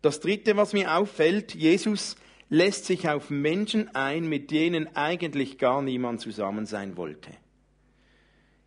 Das 0.00 0.20
Dritte, 0.20 0.56
was 0.56 0.72
mir 0.72 0.94
auffällt, 0.94 1.54
Jesus 1.54 2.16
lässt 2.50 2.84
sich 2.84 3.08
auf 3.08 3.30
Menschen 3.30 3.94
ein, 3.96 4.28
mit 4.28 4.52
denen 4.52 4.94
eigentlich 4.94 5.58
gar 5.58 5.82
niemand 5.82 6.20
zusammen 6.20 6.66
sein 6.66 6.96
wollte. 6.96 7.30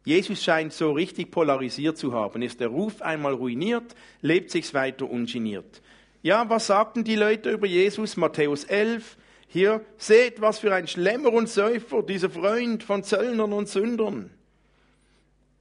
Jesus 0.04 0.44
scheint 0.44 0.74
so 0.74 0.92
richtig 0.92 1.32
polarisiert 1.32 1.98
zu 1.98 2.14
haben. 2.14 2.42
Ist 2.42 2.60
der 2.60 2.68
Ruf 2.68 3.02
einmal 3.02 3.34
ruiniert, 3.34 3.96
lebt 4.22 4.52
sich's 4.52 4.74
weiter 4.74 5.10
ungeniert. 5.10 5.82
Ja, 6.22 6.50
was 6.50 6.68
sagten 6.68 7.04
die 7.04 7.16
Leute 7.16 7.52
über 7.52 7.68
Jesus? 7.68 8.18
Matthäus 8.18 8.66
11. 8.66 9.18
Hier, 9.48 9.86
seht, 9.98 10.42
was 10.42 10.60
für 10.60 10.74
ein 10.74 10.88
Schlemmer 10.88 11.32
und 11.32 11.50
Säufer, 11.50 12.04
dieser 12.04 12.30
Freund 12.30 12.84
von 12.84 13.04
Zöllnern 13.04 13.54
und 13.54 13.70
Sündern. 13.70 14.32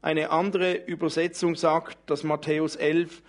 Eine 0.02 0.30
andere 0.30 0.74
Übersetzung 0.84 1.56
sagt, 1.56 1.98
dass 2.10 2.24
Matthäus 2.24 2.76
11, 2.76 3.22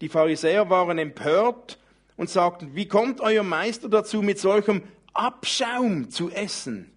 die 0.00 0.08
Pharisäer 0.08 0.70
waren 0.70 0.98
empört 0.98 1.78
und 2.16 2.30
sagten, 2.30 2.74
wie 2.74 2.86
kommt 2.86 3.20
euer 3.20 3.42
Meister 3.42 3.88
dazu, 3.88 4.22
mit 4.22 4.38
solchem 4.38 4.82
Abschaum 5.14 6.10
zu 6.10 6.30
essen? 6.30 6.92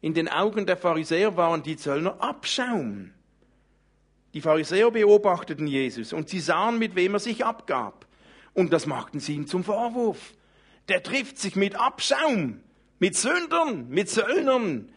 In 0.00 0.14
den 0.14 0.28
Augen 0.28 0.66
der 0.66 0.76
Pharisäer 0.76 1.36
waren 1.36 1.62
die 1.64 1.76
Zöllner 1.76 2.20
Abschaum. 2.20 3.12
Die 4.34 4.40
Pharisäer 4.40 4.90
beobachteten 4.90 5.66
Jesus 5.66 6.12
und 6.12 6.28
sie 6.28 6.38
sahen, 6.40 6.78
mit 6.78 6.94
wem 6.94 7.14
er 7.14 7.18
sich 7.20 7.44
abgab. 7.44 8.06
Und 8.54 8.72
das 8.72 8.86
machten 8.86 9.18
sie 9.18 9.34
ihm 9.34 9.46
zum 9.46 9.64
Vorwurf. 9.64 10.34
Der 10.88 11.02
trifft 11.02 11.38
sich 11.38 11.56
mit 11.56 11.74
Abschaum, 11.74 12.60
mit 12.98 13.16
Sündern, 13.16 13.88
mit 13.88 14.08
Zöllnern, 14.08 14.88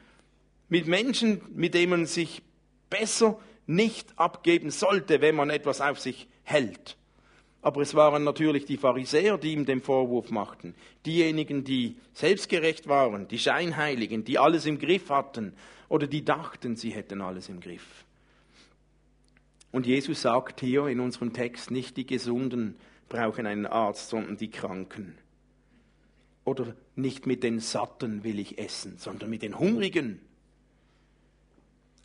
mit 0.69 0.87
Menschen, 0.87 1.41
mit 1.55 1.73
denen 1.73 1.89
man 1.89 2.05
sich 2.05 2.43
besser 2.89 3.39
nicht 3.65 4.17
abgeben 4.17 4.71
sollte, 4.71 5.21
wenn 5.21 5.35
man 5.35 5.49
etwas 5.49 5.81
auf 5.81 5.99
sich 5.99 6.27
hält. 6.43 6.97
Aber 7.61 7.81
es 7.81 7.93
waren 7.93 8.23
natürlich 8.23 8.65
die 8.65 8.77
Pharisäer, 8.77 9.37
die 9.37 9.51
ihm 9.53 9.65
den 9.65 9.81
Vorwurf 9.81 10.31
machten. 10.31 10.75
Diejenigen, 11.05 11.63
die 11.65 11.97
selbstgerecht 12.13 12.87
waren, 12.87 13.27
die 13.27 13.37
Scheinheiligen, 13.37 14.23
die 14.23 14.39
alles 14.39 14.65
im 14.65 14.79
Griff 14.79 15.09
hatten 15.09 15.53
oder 15.89 16.07
die 16.07 16.23
dachten, 16.23 16.77
sie 16.77 16.91
hätten 16.91 17.21
alles 17.21 17.49
im 17.49 17.59
Griff. 17.59 18.05
Und 19.71 19.85
Jesus 19.85 20.21
sagt 20.21 20.61
hier 20.61 20.87
in 20.87 20.99
unserem 20.99 21.33
Text, 21.33 21.69
nicht 21.69 21.97
die 21.97 22.05
Gesunden 22.05 22.75
brauchen 23.09 23.45
einen 23.45 23.65
Arzt, 23.65 24.09
sondern 24.09 24.37
die 24.37 24.49
Kranken. 24.49 25.15
Oder 26.49 26.73
nicht 26.95 27.27
mit 27.27 27.43
den 27.43 27.59
Satten 27.59 28.23
will 28.23 28.39
ich 28.39 28.57
essen, 28.57 28.95
sondern 28.97 29.29
mit 29.29 29.43
den 29.43 29.59
Hungrigen. 29.59 30.19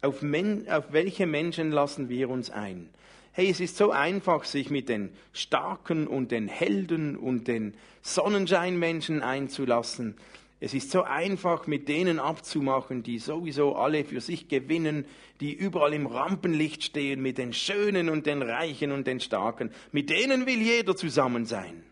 Auf, 0.03 0.21
men, 0.21 0.69
auf 0.69 0.93
welche 0.93 1.25
Menschen 1.25 1.71
lassen 1.71 2.11
wir 2.11 2.29
uns 2.29 2.51
ein? 2.51 2.91
Hey, 3.33 3.49
es 3.49 3.59
ist 3.61 3.79
so 3.79 3.91
einfach, 3.91 4.45
sich 4.45 4.69
mit 4.69 4.91
den 4.91 5.09
Starken 5.33 6.07
und 6.07 6.31
den 6.31 6.47
Helden 6.47 7.17
und 7.17 7.49
den 7.49 7.73
Sonnenscheinmenschen 8.03 9.23
einzulassen. 9.23 10.15
Es 10.61 10.75
ist 10.75 10.91
so 10.91 11.05
einfach, 11.05 11.67
mit 11.67 11.89
denen 11.89 12.19
abzumachen, 12.19 13.03
die 13.03 13.21
sowieso 13.21 13.77
alle 13.77 14.05
für 14.05 14.21
sich 14.21 14.49
gewinnen, 14.49 15.07
die 15.41 15.55
überall 15.55 15.95
im 15.95 16.07
Rampenlicht 16.07 16.85
stehen, 16.85 17.23
mit 17.23 17.39
den 17.39 17.55
Schönen 17.55 18.11
und 18.11 18.27
den 18.27 18.43
Reichen 18.43 18.93
und 18.93 19.07
den 19.07 19.21
Starken. 19.21 19.71
Mit 19.91 20.11
denen 20.11 20.45
will 20.45 20.61
jeder 20.61 20.95
zusammen 20.95 21.47
sein. 21.47 21.83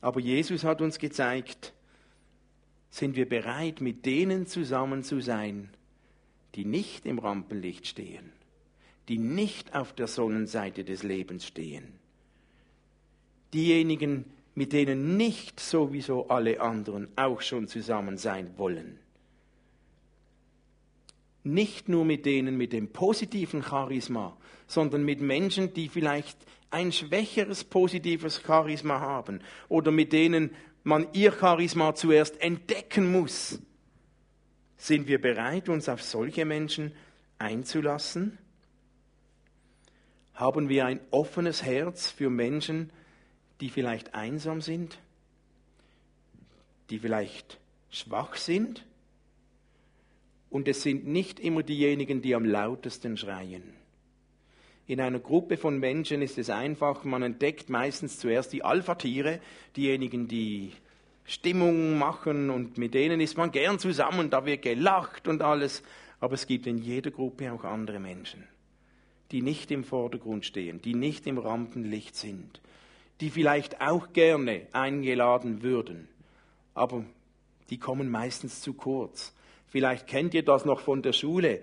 Aber 0.00 0.20
Jesus 0.20 0.64
hat 0.64 0.80
uns 0.80 0.98
gezeigt, 0.98 1.72
sind 2.90 3.16
wir 3.16 3.28
bereit, 3.28 3.80
mit 3.80 4.06
denen 4.06 4.46
zusammen 4.46 5.02
zu 5.02 5.20
sein, 5.20 5.70
die 6.54 6.64
nicht 6.64 7.06
im 7.06 7.18
Rampenlicht 7.18 7.86
stehen, 7.86 8.32
die 9.08 9.18
nicht 9.18 9.74
auf 9.74 9.92
der 9.92 10.08
Sonnenseite 10.08 10.84
des 10.84 11.02
Lebens 11.02 11.46
stehen. 11.46 11.92
Diejenigen, 13.52 14.24
mit 14.54 14.72
denen 14.72 15.16
nicht 15.16 15.60
sowieso 15.60 16.28
alle 16.28 16.60
anderen 16.60 17.08
auch 17.16 17.40
schon 17.40 17.68
zusammen 17.68 18.16
sein 18.18 18.58
wollen. 18.58 18.98
Nicht 21.42 21.88
nur 21.88 22.04
mit 22.04 22.26
denen 22.26 22.56
mit 22.56 22.72
dem 22.72 22.88
positiven 22.88 23.62
Charisma, 23.62 24.36
sondern 24.66 25.04
mit 25.04 25.20
Menschen, 25.20 25.72
die 25.72 25.88
vielleicht 25.88 26.36
ein 26.70 26.92
schwächeres 26.92 27.64
positives 27.64 28.42
Charisma 28.46 29.00
haben 29.00 29.40
oder 29.68 29.90
mit 29.90 30.12
denen 30.12 30.54
man 30.82 31.06
ihr 31.12 31.32
Charisma 31.32 31.94
zuerst 31.94 32.40
entdecken 32.40 33.10
muss 33.12 33.60
sind 34.80 35.08
wir 35.08 35.20
bereit, 35.20 35.68
uns 35.68 35.90
auf 35.90 36.02
solche 36.02 36.46
Menschen 36.46 36.92
einzulassen? 37.38 38.38
Haben 40.32 40.70
wir 40.70 40.86
ein 40.86 41.00
offenes 41.10 41.62
Herz 41.62 42.10
für 42.10 42.30
Menschen, 42.30 42.90
die 43.60 43.68
vielleicht 43.68 44.14
einsam 44.14 44.62
sind, 44.62 44.98
die 46.88 46.98
vielleicht 46.98 47.60
schwach 47.90 48.36
sind? 48.36 48.86
Und 50.48 50.66
es 50.66 50.80
sind 50.80 51.06
nicht 51.06 51.38
immer 51.38 51.62
diejenigen, 51.62 52.22
die 52.22 52.34
am 52.34 52.46
lautesten 52.46 53.18
schreien. 53.18 53.74
In 54.90 55.00
einer 55.00 55.20
Gruppe 55.20 55.56
von 55.56 55.78
Menschen 55.78 56.20
ist 56.20 56.36
es 56.36 56.50
einfach, 56.50 57.04
man 57.04 57.22
entdeckt 57.22 57.70
meistens 57.70 58.18
zuerst 58.18 58.52
die 58.52 58.64
Alpha-Tiere, 58.64 59.38
diejenigen, 59.76 60.26
die 60.26 60.72
Stimmung 61.24 61.96
machen 61.96 62.50
und 62.50 62.76
mit 62.76 62.94
denen 62.94 63.20
ist 63.20 63.38
man 63.38 63.52
gern 63.52 63.78
zusammen, 63.78 64.30
da 64.30 64.44
wird 64.46 64.62
gelacht 64.62 65.28
und 65.28 65.42
alles. 65.42 65.84
Aber 66.18 66.34
es 66.34 66.48
gibt 66.48 66.66
in 66.66 66.76
jeder 66.76 67.12
Gruppe 67.12 67.52
auch 67.52 67.62
andere 67.62 68.00
Menschen, 68.00 68.48
die 69.30 69.42
nicht 69.42 69.70
im 69.70 69.84
Vordergrund 69.84 70.44
stehen, 70.44 70.82
die 70.82 70.96
nicht 70.96 71.24
im 71.28 71.38
Rampenlicht 71.38 72.16
sind, 72.16 72.60
die 73.20 73.30
vielleicht 73.30 73.80
auch 73.80 74.12
gerne 74.12 74.66
eingeladen 74.72 75.62
würden, 75.62 76.08
aber 76.74 77.04
die 77.70 77.78
kommen 77.78 78.10
meistens 78.10 78.60
zu 78.60 78.74
kurz. 78.74 79.36
Vielleicht 79.68 80.08
kennt 80.08 80.34
ihr 80.34 80.44
das 80.44 80.64
noch 80.64 80.80
von 80.80 81.00
der 81.00 81.12
Schule. 81.12 81.62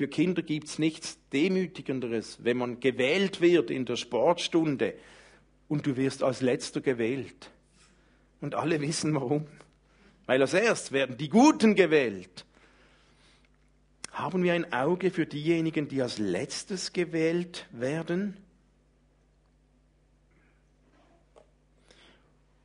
Für 0.00 0.08
Kinder 0.08 0.40
gibt 0.40 0.66
es 0.66 0.78
nichts 0.78 1.18
Demütigenderes, 1.30 2.38
wenn 2.42 2.56
man 2.56 2.80
gewählt 2.80 3.42
wird 3.42 3.70
in 3.70 3.84
der 3.84 3.96
Sportstunde 3.96 4.94
und 5.68 5.84
du 5.84 5.98
wirst 5.98 6.22
als 6.22 6.40
letzter 6.40 6.80
gewählt. 6.80 7.50
Und 8.40 8.54
alle 8.54 8.80
wissen 8.80 9.14
warum. 9.14 9.46
Weil 10.24 10.40
als 10.40 10.54
erst 10.54 10.92
werden 10.92 11.18
die 11.18 11.28
Guten 11.28 11.74
gewählt. 11.74 12.46
Haben 14.10 14.42
wir 14.42 14.54
ein 14.54 14.72
Auge 14.72 15.10
für 15.10 15.26
diejenigen, 15.26 15.86
die 15.86 16.00
als 16.00 16.16
letztes 16.16 16.94
gewählt 16.94 17.66
werden? 17.70 18.38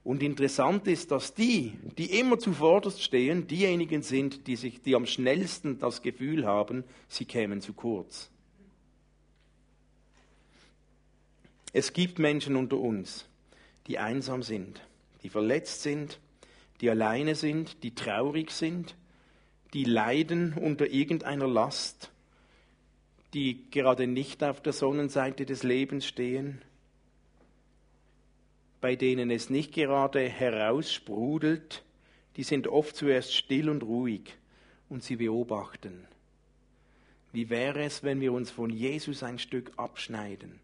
Und 0.05 0.23
interessant 0.23 0.87
ist, 0.87 1.11
dass 1.11 1.33
die, 1.33 1.73
die 1.97 2.17
immer 2.17 2.39
zuvorderst 2.39 3.03
stehen, 3.03 3.47
diejenigen 3.47 4.01
sind, 4.01 4.47
die, 4.47 4.55
sich, 4.55 4.81
die 4.81 4.95
am 4.95 5.05
schnellsten 5.05 5.79
das 5.79 6.01
Gefühl 6.01 6.45
haben, 6.45 6.85
sie 7.09 7.25
kämen 7.25 7.59
zu 7.59 7.73
kurz. 7.73 8.29
Es 11.73 11.91
gibt 11.91 12.19
Menschen 12.19 12.55
unter 12.55 12.77
uns, 12.77 13.25
die 13.87 13.99
einsam 13.99 14.41
sind 14.41 14.79
die 15.25 15.29
verletzt 15.29 15.81
sind, 15.81 16.19
die 16.81 16.89
alleine 16.91 17.33
sind, 17.33 17.81
die 17.81 17.95
traurig 17.95 18.51
sind, 18.51 18.93
die 19.73 19.83
leiden 19.83 20.53
unter 20.53 20.85
irgendeiner 20.85 21.47
Last, 21.47 22.11
die 23.33 23.71
gerade 23.71 24.05
nicht 24.05 24.43
auf 24.43 24.61
der 24.61 24.71
Sonnenseite 24.71 25.47
des 25.47 25.63
Lebens 25.63 26.05
stehen, 26.05 26.61
bei 28.81 28.95
denen 28.95 29.31
es 29.31 29.49
nicht 29.49 29.73
gerade 29.73 30.27
heraussprudelt, 30.27 31.83
die 32.37 32.43
sind 32.43 32.67
oft 32.67 32.95
zuerst 32.95 33.33
still 33.33 33.69
und 33.69 33.83
ruhig 33.83 34.33
und 34.89 35.03
sie 35.03 35.15
beobachten. 35.15 36.07
Wie 37.31 37.49
wäre 37.49 37.83
es, 37.83 38.03
wenn 38.03 38.21
wir 38.21 38.33
uns 38.33 38.51
von 38.51 38.69
Jesus 38.69 39.23
ein 39.23 39.39
Stück 39.39 39.71
abschneiden 39.77 40.59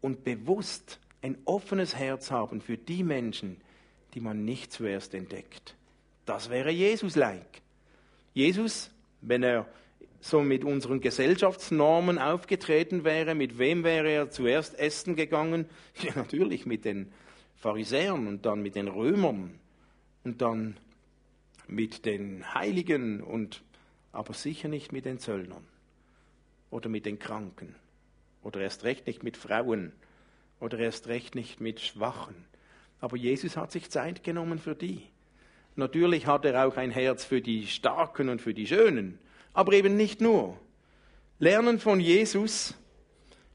und 0.00 0.24
bewusst 0.24 1.00
ein 1.22 1.38
offenes 1.44 1.96
Herz 1.96 2.30
haben 2.30 2.60
für 2.60 2.76
die 2.76 3.02
Menschen, 3.02 3.56
die 4.14 4.20
man 4.20 4.44
nicht 4.44 4.72
zuerst 4.72 5.14
entdeckt. 5.14 5.74
Das 6.24 6.50
wäre 6.50 6.70
Jesus-like. 6.70 7.62
Jesus, 8.32 8.90
wenn 9.20 9.42
er 9.42 9.66
so 10.20 10.40
mit 10.40 10.64
unseren 10.64 11.00
Gesellschaftsnormen 11.00 12.18
aufgetreten 12.18 13.04
wäre, 13.04 13.34
mit 13.34 13.58
wem 13.58 13.84
wäre 13.84 14.10
er 14.10 14.30
zuerst 14.30 14.78
essen 14.78 15.16
gegangen? 15.16 15.66
Ja, 16.02 16.12
natürlich 16.14 16.66
mit 16.66 16.84
den 16.84 17.12
Pharisäern 17.56 18.26
und 18.26 18.46
dann 18.46 18.62
mit 18.62 18.74
den 18.74 18.88
Römern 18.88 19.58
und 20.24 20.40
dann 20.42 20.76
mit 21.66 22.04
den 22.04 22.54
Heiligen 22.54 23.22
und 23.22 23.62
aber 24.12 24.34
sicher 24.34 24.68
nicht 24.68 24.92
mit 24.92 25.04
den 25.04 25.18
Zöllnern 25.18 25.64
oder 26.70 26.88
mit 26.88 27.06
den 27.06 27.18
Kranken 27.18 27.74
oder 28.42 28.60
erst 28.60 28.84
recht 28.84 29.06
nicht 29.06 29.22
mit 29.22 29.36
Frauen 29.36 29.92
oder 30.60 30.78
erst 30.78 31.08
recht 31.08 31.34
nicht 31.34 31.60
mit 31.60 31.80
Schwachen 31.80 32.46
aber 33.00 33.16
Jesus 33.16 33.56
hat 33.56 33.72
sich 33.72 33.90
Zeit 33.90 34.24
genommen 34.24 34.58
für 34.58 34.74
die. 34.74 35.02
Natürlich 35.74 36.26
hat 36.26 36.44
er 36.44 36.66
auch 36.66 36.76
ein 36.76 36.90
Herz 36.90 37.24
für 37.24 37.42
die 37.42 37.66
Starken 37.66 38.28
und 38.28 38.40
für 38.40 38.54
die 38.54 38.66
Schönen, 38.66 39.18
aber 39.52 39.74
eben 39.74 39.96
nicht 39.96 40.20
nur. 40.20 40.58
Lernen 41.38 41.78
von 41.78 42.00
Jesus 42.00 42.74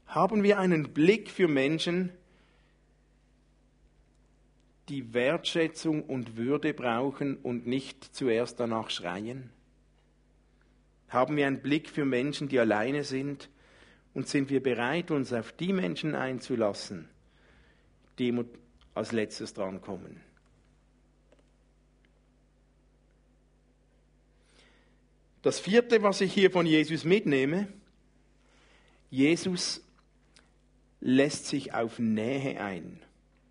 haben 0.06 0.42
wir 0.42 0.58
einen 0.58 0.92
Blick 0.92 1.30
für 1.30 1.48
Menschen, 1.48 2.12
die 4.88 5.14
Wertschätzung 5.14 6.02
und 6.02 6.36
Würde 6.36 6.74
brauchen 6.74 7.36
und 7.36 7.66
nicht 7.66 8.14
zuerst 8.14 8.60
danach 8.60 8.90
schreien? 8.90 9.50
Haben 11.08 11.36
wir 11.36 11.46
einen 11.46 11.60
Blick 11.60 11.88
für 11.88 12.04
Menschen, 12.04 12.48
die 12.48 12.58
alleine 12.58 13.04
sind? 13.04 13.48
Und 14.14 14.28
sind 14.28 14.50
wir 14.50 14.62
bereit, 14.62 15.10
uns 15.10 15.32
auf 15.32 15.52
die 15.52 15.72
Menschen 15.72 16.14
einzulassen, 16.14 17.08
die 18.18 18.34
als 18.94 19.12
letztes 19.12 19.54
drankommen? 19.54 20.20
Das 25.42 25.58
vierte, 25.58 26.02
was 26.02 26.20
ich 26.20 26.32
hier 26.32 26.50
von 26.50 26.66
Jesus 26.66 27.04
mitnehme, 27.04 27.68
Jesus 29.10 29.82
lässt 31.00 31.46
sich 31.46 31.74
auf 31.74 31.98
Nähe 31.98 32.60
ein. 32.60 33.00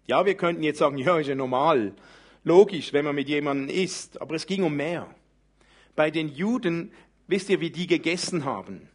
Ja, 0.07 0.25
wir 0.25 0.35
könnten 0.35 0.63
jetzt 0.63 0.79
sagen, 0.79 0.97
ja, 0.99 1.17
ist 1.19 1.27
ja 1.27 1.35
normal, 1.35 1.93
logisch, 2.43 2.93
wenn 2.93 3.05
man 3.05 3.15
mit 3.15 3.29
jemandem 3.29 3.69
isst, 3.69 4.21
aber 4.21 4.35
es 4.35 4.45
ging 4.45 4.63
um 4.63 4.75
mehr. 4.75 5.07
Bei 5.95 6.11
den 6.11 6.29
Juden, 6.29 6.91
wisst 7.27 7.49
ihr, 7.49 7.59
wie 7.59 7.69
die 7.69 7.87
gegessen 7.87 8.45
haben? 8.45 8.89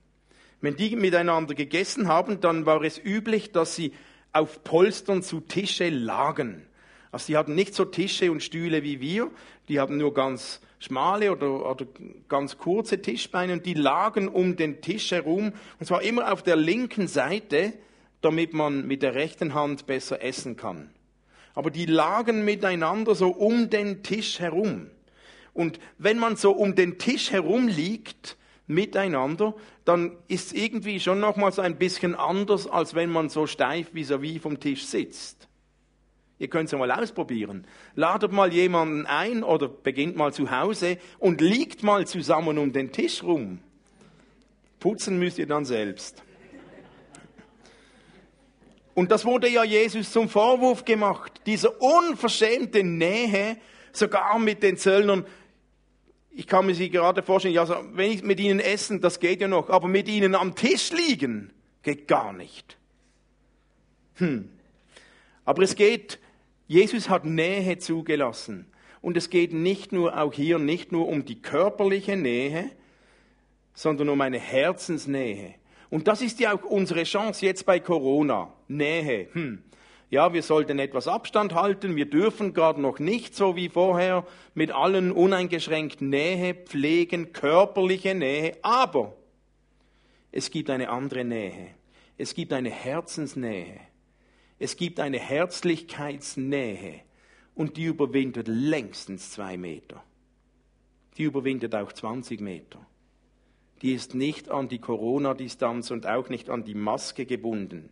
Wenn 0.61 0.77
die 0.77 0.97
miteinander 0.97 1.55
gegessen 1.55 2.09
haben, 2.09 2.41
dann 2.41 2.67
war 2.67 2.83
es 2.83 2.99
üblich, 2.99 3.53
dass 3.53 3.77
sie 3.77 3.93
auf 4.33 4.65
Polstern 4.65 5.23
zu 5.23 5.41
Tische 5.41 5.91
lagen. 5.91 6.67
Also 7.13 7.27
sie 7.27 7.37
hatten 7.37 7.55
nicht 7.55 7.75
so 7.75 7.85
Tische 7.85 8.31
und 8.31 8.43
Stühle 8.43 8.83
wie 8.83 9.01
wir, 9.01 9.31
die 9.69 9.81
haben 9.81 9.97
nur 9.97 10.13
ganz 10.13 10.61
schmale 10.79 11.33
oder, 11.33 11.71
oder 11.71 11.87
ganz 12.29 12.59
kurze 12.59 13.01
Tischbeine 13.01 13.55
und 13.55 13.65
die 13.65 13.75
lagen 13.75 14.29
um 14.29 14.57
den 14.57 14.81
Tisch 14.83 15.11
herum 15.13 15.53
und 15.79 15.87
zwar 15.87 16.03
immer 16.03 16.33
auf 16.33 16.43
der 16.43 16.57
linken 16.57 17.09
Seite, 17.09 17.73
damit 18.21 18.53
man 18.53 18.87
mit 18.87 19.03
der 19.03 19.15
rechten 19.15 19.55
Hand 19.55 19.87
besser 19.87 20.23
essen 20.23 20.57
kann. 20.57 20.91
Aber 21.57 21.73
die 21.73 21.87
lagen 21.87 22.45
miteinander 22.45 23.17
so 23.17 23.31
um 23.31 23.69
den 23.71 24.05
Tisch 24.05 24.39
herum. 24.39 24.91
Und 25.53 25.81
wenn 25.99 26.19
man 26.19 26.37
so 26.37 26.53
um 26.53 26.77
den 26.77 26.99
Tisch 26.99 27.33
herum 27.33 27.67
liegt, 27.67 28.37
miteinander, 28.67 29.55
dann 29.85 30.17
ist 30.29 30.49
es 30.49 30.53
irgendwie 30.53 31.01
schon 31.01 31.19
nochmal 31.19 31.53
ein 31.61 31.77
bisschen 31.77 32.15
anders, 32.15 32.67
als 32.67 32.95
wenn 32.95 33.11
man 33.11 33.29
so 33.29 33.47
steif 33.47 33.93
vis-à-vis 33.95 34.37
-vis 34.37 34.41
vom 34.41 34.61
Tisch 34.61 34.85
sitzt. 34.85 35.49
Ihr 36.39 36.49
könnt 36.49 36.67
es 36.67 36.73
ja 36.73 36.79
mal 36.79 36.91
ausprobieren. 36.91 37.67
Ladet 37.95 38.33
mal 38.33 38.53
jemanden 38.53 39.07
ein 39.07 39.43
oder 39.43 39.69
beginnt 39.69 40.17
mal 40.17 40.33
zu 40.33 40.51
Hause 40.51 40.99
und 41.19 41.41
liegt 41.41 41.83
mal 41.83 42.07
zusammen 42.07 42.59
um 42.59 42.73
den 42.73 42.93
Tisch 42.93 43.23
rum. 43.23 43.61
Putzen 44.79 45.19
müsst 45.19 45.39
ihr 45.39 45.47
dann 45.47 45.65
selbst. 45.65 46.23
Und 48.97 49.13
das 49.13 49.25
wurde 49.25 49.49
ja 49.49 49.63
Jesus 49.63 50.11
zum 50.11 50.29
Vorwurf 50.29 50.85
gemacht. 50.85 51.41
Diese 51.47 51.71
unverschämte 51.71 52.83
Nähe, 52.83 53.59
sogar 53.93 54.37
mit 54.41 54.65
den 54.65 54.77
Zöllnern. 54.77 55.25
Ich 56.33 56.49
kann 56.49 56.67
mir 56.67 56.75
sie 56.75 56.91
gerade 56.91 57.23
vorstellen, 57.23 57.57
also 57.59 57.77
wenn 57.93 58.11
ich 58.11 58.25
mit 58.25 58.41
ihnen 58.41 58.59
essen, 58.59 59.01
das 59.01 59.21
geht 59.21 59.41
ja 59.41 59.47
noch, 59.47 59.71
aber 59.71 59.87
mit 59.87 60.09
ihnen 60.09 60.35
am 60.35 60.57
Tisch 60.57 60.91
liegen, 60.91 61.53
geht 61.85 62.09
gar 62.09 62.33
nicht. 62.33 62.77
Hm. 64.17 64.51
Aber 65.45 65.63
es 65.63 65.77
geht 65.77 66.19
Jesus 66.69 67.09
hat 67.09 67.25
Nähe 67.25 67.79
zugelassen. 67.79 68.67
Und 69.01 69.17
es 69.17 69.31
geht 69.31 69.53
nicht 69.53 69.93
nur, 69.93 70.21
auch 70.21 70.33
hier, 70.33 70.59
nicht 70.59 70.91
nur 70.91 71.07
um 71.07 71.25
die 71.25 71.41
körperliche 71.41 72.17
Nähe, 72.17 72.71
sondern 73.73 74.09
um 74.09 74.21
eine 74.21 74.39
Herzensnähe. 74.39 75.55
Und 75.91 76.09
das 76.09 76.23
ist 76.23 76.41
ja 76.41 76.55
auch 76.55 76.65
unsere 76.65 77.05
Chance 77.05 77.47
jetzt 77.47 77.67
bei 77.67 77.79
Corona. 77.79 78.53
Nähe. 78.69 79.29
Hm. 79.33 79.63
Ja, 80.09 80.33
wir 80.33 80.43
sollten 80.43 80.79
etwas 80.79 81.09
Abstand 81.09 81.55
halten. 81.55 81.97
Wir 81.97 82.07
dürfen 82.07 82.55
gerade 82.55 82.81
noch 82.81 82.99
nicht 83.01 83.35
so 83.35 83.57
wie 83.57 83.69
vorher 83.69 84.25
mit 84.55 84.71
allen 84.71 85.11
uneingeschränkt 85.11 86.01
Nähe 86.01 86.55
pflegen, 86.55 87.33
körperliche 87.33 88.15
Nähe. 88.15 88.57
Aber 88.63 89.17
es 90.31 90.51
gibt 90.51 90.71
eine 90.71 90.91
andere 90.91 91.25
Nähe. 91.25 91.75
Es 92.19 92.35
gibt 92.35 92.53
eine 92.53 92.71
Herzensnähe. 92.71 93.81
Es 94.59 94.77
gibt 94.77 95.01
eine 95.01 95.19
Herzlichkeitsnähe 95.19 97.01
und 97.55 97.77
die 97.77 97.85
überwindet 97.85 98.49
längstens 98.49 99.33
zwei 99.33 99.57
Meter. 99.57 100.03
Die 101.17 101.25
überwindet 101.25 101.75
auch 101.75 101.93
20 101.93 102.41
Meter. 102.41 102.79
Die 103.83 103.93
ist 103.93 104.15
nicht 104.15 104.51
an 104.51 104.69
die 104.69 104.79
Corona-Distanz 104.79 105.91
und 105.91 106.07
auch 106.07 106.29
nicht 106.29 106.49
an 106.49 106.65
die 106.65 106.75
Maske 106.75 107.27
gebunden. 107.27 107.91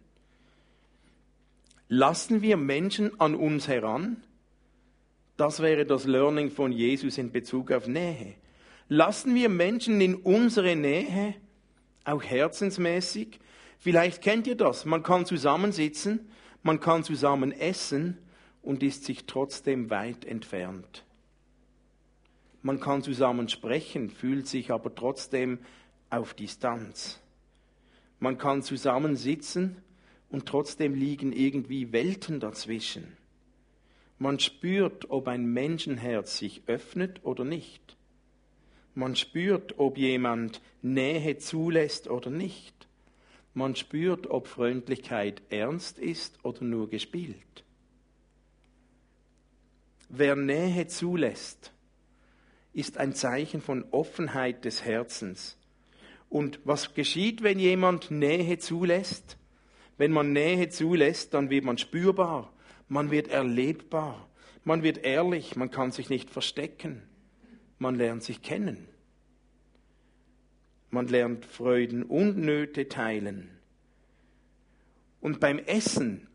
Lassen 1.89 2.43
wir 2.43 2.57
Menschen 2.57 3.19
an 3.21 3.35
uns 3.35 3.69
heran? 3.69 4.23
Das 5.37 5.61
wäre 5.61 5.85
das 5.85 6.05
Learning 6.05 6.51
von 6.51 6.73
Jesus 6.73 7.19
in 7.19 7.33
Bezug 7.33 7.73
auf 7.73 7.87
Nähe. 7.87 8.35
Lassen 8.89 9.35
wir 9.35 9.49
Menschen 9.49 10.01
in 10.01 10.15
unsere 10.15 10.77
Nähe, 10.77 11.35
auch 12.05 12.23
herzensmäßig? 12.23 13.41
Vielleicht 13.79 14.23
kennt 14.23 14.47
ihr 14.47 14.57
das. 14.57 14.85
Man 14.85 15.03
kann 15.03 15.27
zusammensitzen 15.27 16.29
man 16.65 16.81
kann 16.81 17.05
zusammen 17.05 17.53
essen 17.53 18.17
und 18.63 18.83
ist 18.83 19.05
sich 19.05 19.27
trotzdem 19.27 19.91
weit 19.91 20.25
entfernt. 20.25 21.05
Man 22.63 22.81
kann 22.81 23.03
zusammen 23.03 23.51
sprechen, 23.51 24.09
fühlt 24.09 24.49
sich 24.49 24.71
aber 24.71 24.95
trotzdem 24.95 25.59
auf 26.09 26.33
Distanz. 26.33 27.21
Man 28.19 28.39
kann 28.39 28.63
zusammen 28.63 29.15
sitzen 29.15 29.77
und 30.31 30.47
trotzdem 30.47 30.95
liegen 30.95 31.33
irgendwie 31.33 31.93
Welten 31.93 32.41
dazwischen. 32.41 33.17
Man 34.19 34.39
spürt, 34.39 35.11
ob 35.11 35.29
ein 35.29 35.47
Menschenherz 35.47 36.39
sich 36.39 36.63
öffnet 36.67 37.21
oder 37.25 37.45
nicht. 37.45 37.97
Man 38.95 39.17
spürt, 39.17 39.79
ob 39.79 39.99
jemand 39.99 40.61
Nähe 40.83 41.39
zulässt 41.39 42.09
oder 42.09 42.31
nicht. 42.31 42.87
Man 43.53 43.77
spürt, 43.77 44.29
ob 44.29 44.47
Freundlichkeit 44.47 45.43
ernst 45.51 45.99
ist 45.99 46.45
oder 46.45 46.63
nur 46.65 46.89
gespielt. 46.89 47.65
Wer 50.09 50.37
Nähe 50.37 50.87
zulässt, 50.87 51.73
ist 52.73 52.99
ein 52.99 53.15
Zeichen 53.15 53.61
von 53.61 53.85
Offenheit 53.91 54.65
des 54.65 54.85
Herzens. 54.85 55.57
Und 56.29 56.61
was 56.65 56.95
geschieht, 56.95 57.43
wenn 57.43 57.59
jemand 57.59 58.11
Nähe 58.11 58.59
zulässt? 58.59 59.37
Wenn 59.97 60.13
man 60.13 60.33
Nähe 60.33 60.69
zulässt, 60.69 61.35
dann 61.35 61.51
wird 61.51 61.65
man 61.65 61.79
spürbar, 61.79 62.53
man 62.89 63.11
wird 63.11 63.29
erlebbar, 63.29 64.29
man 64.65 64.83
wird 64.83 65.05
ehrlich, 65.05 65.57
man 65.57 65.71
kann 65.71 65.93
sich 65.93 66.11
nicht 66.11 66.31
verstecken, 66.31 67.03
man 67.79 67.95
lernt 67.95 68.23
sich 68.23 68.43
kennen. 68.43 68.89
Man 70.91 71.09
lernt 71.09 71.45
Freuden 71.45 72.05
und 72.05 72.39
Nöte 72.39 72.89
teilen. 72.89 73.51
Und 75.21 75.41
beim 75.41 75.59
Essen, 75.59 76.29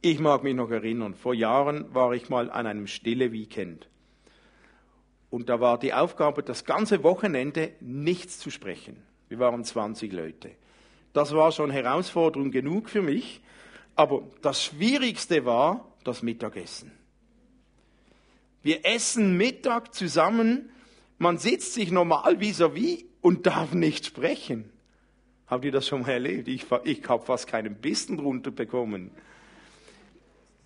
ich 0.00 0.20
mag 0.20 0.44
mich 0.44 0.54
noch 0.54 0.70
erinnern, 0.70 1.14
vor 1.14 1.34
Jahren 1.34 1.92
war 1.94 2.12
ich 2.12 2.28
mal 2.28 2.50
an 2.50 2.66
einem 2.66 2.86
stille 2.86 3.32
Weekend. 3.32 3.88
Und 5.30 5.48
da 5.48 5.60
war 5.60 5.78
die 5.78 5.94
Aufgabe, 5.94 6.42
das 6.42 6.64
ganze 6.64 7.02
Wochenende 7.02 7.72
nichts 7.80 8.38
zu 8.38 8.50
sprechen. 8.50 9.02
Wir 9.28 9.38
waren 9.38 9.64
20 9.64 10.12
Leute. 10.12 10.50
Das 11.12 11.32
war 11.34 11.52
schon 11.52 11.70
Herausforderung 11.70 12.50
genug 12.50 12.88
für 12.88 13.02
mich. 13.02 13.40
Aber 13.94 14.22
das 14.40 14.64
Schwierigste 14.64 15.44
war 15.44 15.92
das 16.04 16.22
Mittagessen. 16.22 16.92
Wir 18.62 18.86
essen 18.86 19.36
Mittag 19.36 19.94
zusammen. 19.94 20.70
Man 21.18 21.38
sitzt 21.38 21.74
sich 21.74 21.90
normal 21.90 22.40
vis-à-vis 22.40 23.00
-vis 23.00 23.04
und 23.20 23.46
darf 23.46 23.74
nicht 23.74 24.06
sprechen. 24.06 24.70
Habt 25.46 25.64
ihr 25.64 25.72
das 25.72 25.86
schon 25.86 26.02
mal 26.02 26.12
erlebt? 26.12 26.48
Ich, 26.48 26.66
ich 26.84 27.08
habe 27.08 27.24
fast 27.24 27.46
keinen 27.46 27.74
Bissen 27.74 28.16
drunter 28.16 28.50
bekommen. 28.50 29.10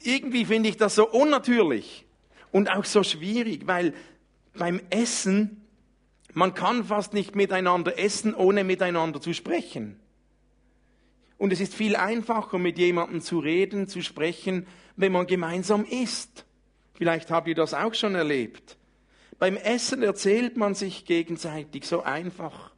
Irgendwie 0.01 0.45
finde 0.45 0.69
ich 0.69 0.77
das 0.77 0.95
so 0.95 1.09
unnatürlich 1.09 2.07
und 2.53 2.71
auch 2.71 2.85
so 2.85 3.03
schwierig, 3.03 3.67
weil 3.67 3.95
beim 4.55 4.81
Essen, 4.91 5.63
man 6.33 6.55
kann 6.55 6.85
fast 6.85 7.15
nicht 7.15 7.35
miteinander 7.35 7.99
essen, 7.99 8.35
ohne 8.35 8.63
miteinander 8.63 9.21
zu 9.21 9.33
sprechen. 9.33 9.99
Und 11.39 11.53
es 11.53 11.61
ist 11.61 11.75
viel 11.75 11.97
einfacher, 11.97 12.59
mit 12.59 12.79
jemandem 12.79 13.21
zu 13.21 13.39
reden, 13.39 13.89
zu 13.89 14.03
sprechen, 14.03 14.67
wenn 14.97 15.13
man 15.13 15.27
gemeinsam 15.27 15.85
isst. 15.85 16.45
Vielleicht 16.95 17.31
habt 17.31 17.49
ihr 17.49 17.55
das 17.55 17.75
auch 17.75 17.95
schon 17.95 18.15
erlebt. 18.15 18.77
Beim 19.39 19.57
Essen 19.57 20.03
erzählt 20.03 20.57
man 20.57 20.75
sich 20.75 21.05
gegenseitig 21.05 21.87
so 21.87 22.03
einfach. 22.03 22.71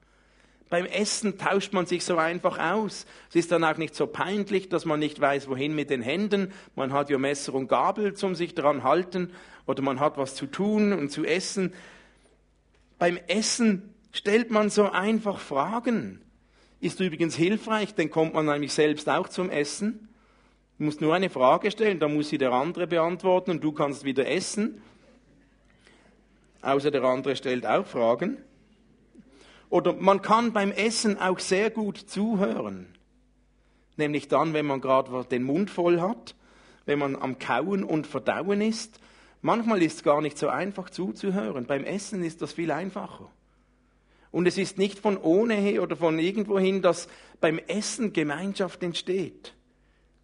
Beim 0.71 0.85
Essen 0.85 1.39
tauscht 1.39 1.73
man 1.73 1.87
sich 1.87 2.05
so 2.05 2.19
einfach 2.19 2.59
aus. 2.59 3.07
Es 3.31 3.37
ist 3.37 3.53
dann 3.53 3.65
auch 3.65 3.79
nicht 3.79 3.95
so 3.95 4.07
peinlich, 4.07 4.69
dass 4.69 4.85
man 4.85 4.99
nicht 4.99 5.19
weiß, 5.19 5.49
wohin 5.49 5.75
mit 5.75 5.89
den 5.89 6.03
Händen. 6.03 6.53
Man 6.75 6.93
hat 6.93 7.09
ja 7.11 7.17
Messer 7.17 7.55
und 7.55 7.69
Gabel 7.69 8.15
zum 8.15 8.35
sich 8.35 8.55
dran 8.55 8.83
halten 8.83 9.33
oder 9.67 9.83
man 9.83 10.01
hat 10.01 10.19
was 10.19 10.35
zu 10.35 10.47
tun 10.47 10.93
und 10.93 11.11
zu 11.11 11.25
essen. 11.25 11.73
Beim 12.99 13.19
Essen 13.29 13.95
stellt 14.13 14.51
man 14.51 14.69
so 14.69 14.91
einfach 14.91 15.39
Fragen. 15.39 16.21
Ist 16.81 17.01
übrigens 17.01 17.35
hilfreich, 17.35 17.95
dann 17.95 18.11
kommt 18.11 18.35
man 18.35 18.47
nämlich 18.47 18.73
selbst 18.73 19.09
auch 19.09 19.29
zum 19.29 19.51
Essen. 19.51 20.09
Du 20.79 20.85
musst 20.85 21.01
nur 21.01 21.15
eine 21.15 21.29
Frage 21.29 21.71
stellen, 21.71 21.99
dann 21.99 22.15
muss 22.15 22.29
sie 22.29 22.39
der 22.39 22.53
andere 22.53 22.87
beantworten 22.87 23.51
und 23.51 23.65
du 23.65 23.73
kannst 23.73 24.05
wieder 24.05 24.29
essen 24.29 24.81
außer 26.63 26.91
der 26.91 27.05
andere 27.05 27.37
stellt 27.37 27.67
auch 27.67 27.87
Fragen. 27.87 28.39
Oder 29.71 29.93
man 29.93 30.23
kann 30.23 30.53
beim 30.53 30.73
Essen 30.73 31.19
auch 31.19 31.39
sehr 31.39 31.71
gut 31.71 31.99
zuhören. 31.99 32.87
Nämlich 33.97 34.29
dann, 34.29 34.55
wenn 34.55 34.67
man 34.67 34.81
gerade 34.81 35.25
den 35.25 35.43
Mund 35.43 35.71
voll 35.71 36.01
hat, 36.01 36.35
wenn 36.87 36.99
man 36.99 37.17
am 37.17 37.39
Kauen 37.39 37.85
und 37.85 38.07
Verdauen 38.07 38.61
ist. 38.61 39.01
Manchmal 39.43 39.83
ist 39.83 39.97
es 39.97 40.03
gar 40.03 40.23
nicht 40.23 40.39
so 40.39 40.49
einfach 40.49 40.91
zuzuhören. 40.91 41.67
Beim 41.67 41.85
Essen 41.85 42.25
ist 42.25 42.41
das 42.41 42.53
viel 42.53 42.71
einfacher. 42.71 43.31
Und 44.31 44.47
es 44.47 44.59
ist 44.59 44.79
nicht 44.79 44.99
von 44.99 45.17
ohne 45.17 45.81
oder 45.81 45.97
von 45.97 46.19
irgendwohin, 46.19 46.83
dass 46.83 47.09
beim 47.41 47.59
Essen 47.59 48.13
Gemeinschaft 48.13 48.83
entsteht. 48.83 49.55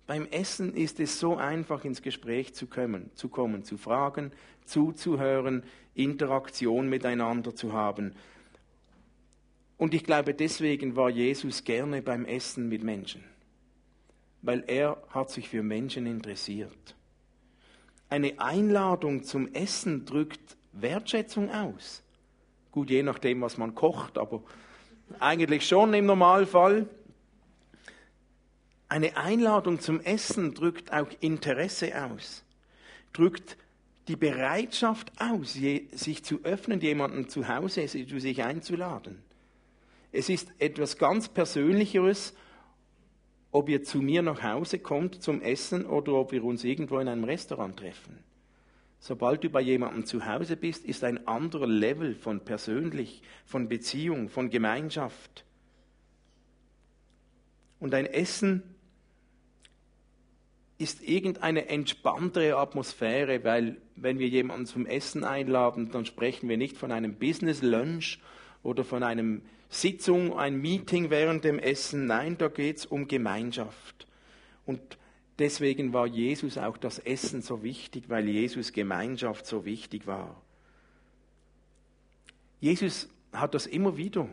Beim 0.07 0.27
Essen 0.27 0.75
ist 0.75 1.01
es 1.01 1.19
so 1.19 1.37
einfach, 1.37 1.85
ins 1.85 2.03
Gespräch 2.03 2.55
zu 2.55 2.67
kommen, 2.67 3.11
zu 3.14 3.29
kommen, 3.29 3.64
zu 3.64 3.79
fragen, 3.79 4.33
zuzuhören, 4.67 5.62
Interaktion 5.95 6.88
miteinander 6.88 7.55
zu 7.55 7.73
haben. 7.73 8.14
Und 9.79 9.95
ich 9.95 10.05
glaube, 10.05 10.35
deswegen 10.35 10.95
war 10.97 11.09
Jesus 11.09 11.64
gerne 11.64 12.03
beim 12.03 12.27
Essen 12.27 12.69
mit 12.69 12.85
Menschen, 12.85 13.25
weil 14.43 14.64
er 14.67 15.03
hat 15.09 15.31
sich 15.31 15.49
für 15.49 15.62
Menschen 15.62 16.07
interessiert. 16.07 16.95
Eine 18.11 18.38
Einladung 18.38 19.25
zum 19.25 19.53
Essen 19.55 20.05
drückt 20.05 20.57
Wertschätzung 20.73 21.51
aus. 21.51 22.04
Gut, 22.75 22.91
je 22.91 23.05
nachdem, 23.05 23.41
was 23.41 23.57
man 23.57 23.77
kocht, 23.77 24.19
aber 24.19 24.43
eigentlich 25.21 25.65
schon 25.65 25.95
im 25.95 26.07
Normalfall. 26.07 26.89
Eine 28.89 29.17
Einladung 29.17 29.79
zum 29.79 30.01
Essen 30.01 30.55
drückt 30.55 30.93
auch 30.93 31.07
Interesse 31.21 31.93
aus, 32.05 32.45
drückt 33.13 33.57
die 34.09 34.17
Bereitschaft 34.17 35.13
aus, 35.21 35.53
sich 35.53 36.25
zu 36.25 36.43
öffnen, 36.43 36.81
jemanden 36.81 37.29
zu 37.29 37.47
Hause 37.47 37.87
zu 37.87 38.19
sich 38.19 38.43
einzuladen. 38.43 39.23
Es 40.11 40.29
ist 40.29 40.49
etwas 40.59 40.99
ganz 40.99 41.29
Persönlicheres, 41.29 42.35
ob 43.53 43.69
ihr 43.69 43.85
zu 43.85 43.99
mir 43.99 44.23
nach 44.23 44.43
Hause 44.43 44.81
kommt 44.81 45.23
zum 45.23 45.43
Essen 45.43 45.87
oder 45.87 46.15
ob 46.15 46.33
wir 46.33 46.43
uns 46.43 46.65
irgendwo 46.65 46.99
in 46.99 47.07
einem 47.07 47.23
Restaurant 47.23 47.77
treffen. 47.77 48.19
Sobald 49.07 49.45
du 49.45 49.51
bei 49.51 49.61
jemandem 49.61 50.07
zu 50.07 50.25
Hause 50.25 50.57
bist, 50.57 50.87
ist 50.87 51.05
ein 51.05 51.29
anderer 51.29 51.67
Level 51.67 52.14
von 52.14 52.40
persönlich, 52.40 53.21
von 53.45 53.69
Beziehung, 53.69 54.31
von 54.31 54.49
Gemeinschaft. 54.49 55.45
Und 57.81 57.93
ein 57.93 58.07
Essen 58.07 58.62
ist 60.79 61.03
irgendeine 61.03 61.69
entspanntere 61.69 62.57
Atmosphäre, 62.57 63.45
weil 63.45 63.77
wenn 63.95 64.19
wir 64.19 64.29
jemanden 64.29 64.64
zum 64.64 64.87
Essen 64.87 65.23
einladen, 65.23 65.90
dann 65.93 66.07
sprechen 66.07 66.49
wir 66.49 66.57
nicht 66.57 66.79
von 66.79 66.90
einem 66.90 67.17
Business 67.17 67.61
Lunch 67.61 68.21
oder 68.62 68.85
von 68.85 69.03
einem 69.03 69.43
Sitzung, 69.69 70.38
ein 70.38 70.62
Meeting 70.62 71.11
während 71.11 71.45
dem 71.45 71.59
Essen. 71.59 72.07
Nein, 72.07 72.38
da 72.38 72.49
geht 72.49 72.79
es 72.79 72.87
um 72.87 73.07
Gemeinschaft. 73.07 74.07
Und 74.64 74.97
deswegen 75.38 75.92
war 75.92 76.07
Jesus 76.07 76.59
auch 76.59 76.77
das 76.77 76.99
Essen 76.99 77.42
so 77.42 77.62
wichtig, 77.62 78.05
weil 78.09 78.29
Jesus 78.29 78.73
Gemeinschaft 78.73 79.47
so 79.47 79.64
wichtig 79.64 80.07
war. 80.07 80.40
Jesus 82.61 83.09
hat 83.33 83.55
das 83.55 83.66
immer 83.66 83.97
wieder 83.97 84.29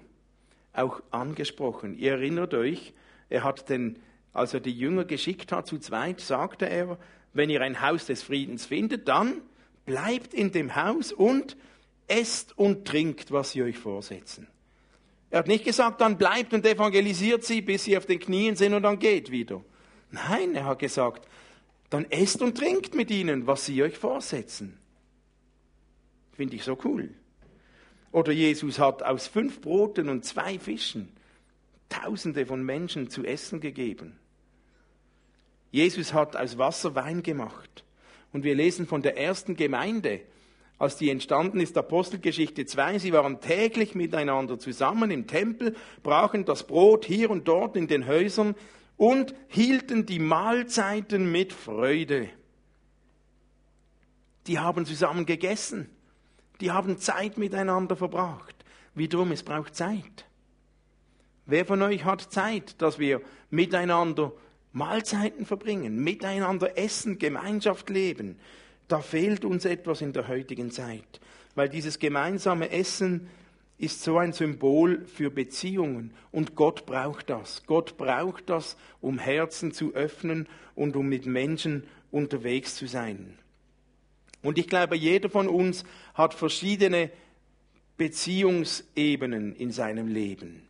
auch 0.74 1.02
angesprochen. 1.12 1.98
Ihr 1.98 2.14
erinnert 2.14 2.54
euch, 2.54 2.94
er 3.30 3.44
hat 3.44 3.70
den 3.70 4.00
als 4.34 4.54
er 4.54 4.60
die 4.60 4.72
Jünger 4.72 5.06
geschickt 5.06 5.52
hat 5.52 5.68
zu 5.68 5.78
zweit, 5.80 6.22
sagte 6.22 6.70
er, 6.70 6.98
wenn 7.34 7.50
ihr 7.50 7.62
ein 7.62 7.82
Haus 7.82 8.06
des 8.06 8.24
Friedens 8.24 8.66
findet, 8.66 9.08
dann 9.08 9.42
bleibt 9.86 10.34
in 10.34 10.52
dem 10.52 10.76
Haus 10.76 11.12
und 11.12 11.58
esst 12.08 12.58
und 12.58 12.88
trinkt, 12.88 13.32
was 13.32 13.52
sie 13.52 13.64
euch 13.64 13.78
vorsetzen. 13.78 14.48
Er 15.30 15.40
hat 15.40 15.48
nicht 15.48 15.64
gesagt, 15.64 16.02
dann 16.02 16.18
bleibt 16.18 16.54
und 16.54 16.66
evangelisiert 16.66 17.44
sie, 17.44 17.62
bis 17.62 17.86
sie 17.86 17.98
auf 17.98 18.06
den 18.06 18.20
Knien 18.20 18.56
sind 18.56 18.74
und 18.74 18.84
dann 18.84 19.00
geht 19.00 19.32
wieder. 19.32 19.64
Nein, 20.12 20.56
er 20.56 20.66
hat 20.66 20.80
gesagt, 20.80 21.28
dann 21.90 22.06
esst 22.10 22.42
und 22.42 22.58
trinkt 22.58 22.96
mit 22.96 23.10
ihnen, 23.12 23.48
was 23.48 23.66
sie 23.66 23.82
euch 23.84 23.98
vorsetzen. 23.98 24.78
Finde 26.34 26.56
ich 26.56 26.64
so 26.64 26.78
cool. 26.84 27.10
Oder 28.12 28.32
Jesus 28.32 28.80
hat 28.80 29.04
aus 29.04 29.28
fünf 29.28 29.62
Broten 29.62 30.10
und 30.10 30.26
zwei 30.26 30.60
Fischen 30.60 31.14
Tausende 31.90 32.46
von 32.46 32.64
Menschen 32.64 33.10
zu 33.10 33.26
essen 33.26 33.60
gegeben. 33.60 34.18
Jesus 35.72 36.14
hat 36.14 36.38
aus 36.38 36.58
Wasser 36.58 36.96
Wein 36.96 37.22
gemacht. 37.22 37.84
Und 38.32 38.46
wir 38.46 38.56
lesen 38.56 38.88
von 38.88 39.02
der 39.02 39.18
ersten 39.18 39.58
Gemeinde, 39.58 40.22
als 40.80 40.96
die 40.96 41.10
entstanden 41.10 41.60
ist, 41.60 41.78
Apostelgeschichte 41.78 42.66
2, 42.66 43.00
sie 43.00 43.14
waren 43.14 43.42
täglich 43.42 43.94
miteinander 43.94 44.58
zusammen 44.58 45.12
im 45.12 45.28
Tempel, 45.28 45.76
brachen 46.02 46.46
das 46.46 46.66
Brot 46.66 47.06
hier 47.06 47.30
und 47.30 47.48
dort 47.48 47.76
in 47.76 47.88
den 47.88 48.08
Häusern 48.08 48.56
und 49.02 49.34
hielten 49.48 50.06
die 50.06 50.20
Mahlzeiten 50.20 51.32
mit 51.32 51.54
Freude. 51.54 52.30
Die 54.46 54.60
haben 54.60 54.86
zusammen 54.86 55.26
gegessen, 55.26 55.90
die 56.60 56.70
haben 56.70 57.00
Zeit 57.00 57.40
miteinander 57.40 57.96
verbracht. 57.96 58.54
Wiederum, 58.94 59.32
es 59.32 59.42
braucht 59.42 59.76
Zeit. 59.76 60.28
Wer 61.48 61.66
von 61.66 61.82
euch 61.82 62.06
hat 62.06 62.32
Zeit, 62.32 62.80
dass 62.80 63.00
wir 63.00 63.24
miteinander 63.50 64.34
Mahlzeiten 64.72 65.48
verbringen, 65.48 66.04
miteinander 66.04 66.78
essen, 66.78 67.18
Gemeinschaft 67.18 67.90
leben. 67.90 68.38
Da 68.88 69.00
fehlt 69.00 69.46
uns 69.46 69.66
etwas 69.66 70.02
in 70.02 70.14
der 70.14 70.28
heutigen 70.28 70.70
Zeit, 70.70 71.20
weil 71.56 71.70
dieses 71.70 71.98
gemeinsame 71.98 72.70
Essen 72.70 73.32
ist 73.82 74.04
so 74.04 74.18
ein 74.20 74.32
Symbol 74.32 75.06
für 75.06 75.32
Beziehungen 75.32 76.14
und 76.32 76.56
Gott 76.56 76.86
braucht 76.86 77.30
das. 77.32 77.64
Gott 77.66 77.98
braucht 77.98 78.50
das, 78.50 78.78
um 79.02 79.18
Herzen 79.18 79.72
zu 79.72 79.94
öffnen 79.94 80.48
und 80.76 80.96
um 80.96 81.08
mit 81.10 81.26
Menschen 81.26 81.84
unterwegs 82.12 82.76
zu 82.76 82.88
sein. 82.88 83.38
Und 84.44 84.60
ich 84.60 84.68
glaube, 84.68 84.96
jeder 84.96 85.30
von 85.30 85.48
uns 85.48 85.84
hat 86.14 86.34
verschiedene 86.34 87.10
Beziehungsebenen 87.98 89.56
in 89.56 89.72
seinem 89.72 90.08
Leben. 90.08 90.62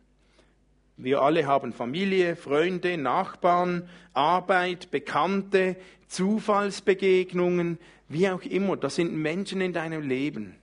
Wir 0.96 1.20
alle 1.20 1.46
haben 1.46 1.72
Familie, 1.72 2.36
Freunde, 2.36 2.96
Nachbarn, 2.96 3.88
Arbeit, 4.14 4.90
Bekannte, 4.90 5.76
Zufallsbegegnungen, 6.06 7.78
wie 8.08 8.28
auch 8.28 8.42
immer. 8.42 8.76
Das 8.76 8.94
sind 8.94 9.14
Menschen 9.14 9.60
in 9.60 9.72
deinem 9.72 10.06
Leben. 10.06 10.54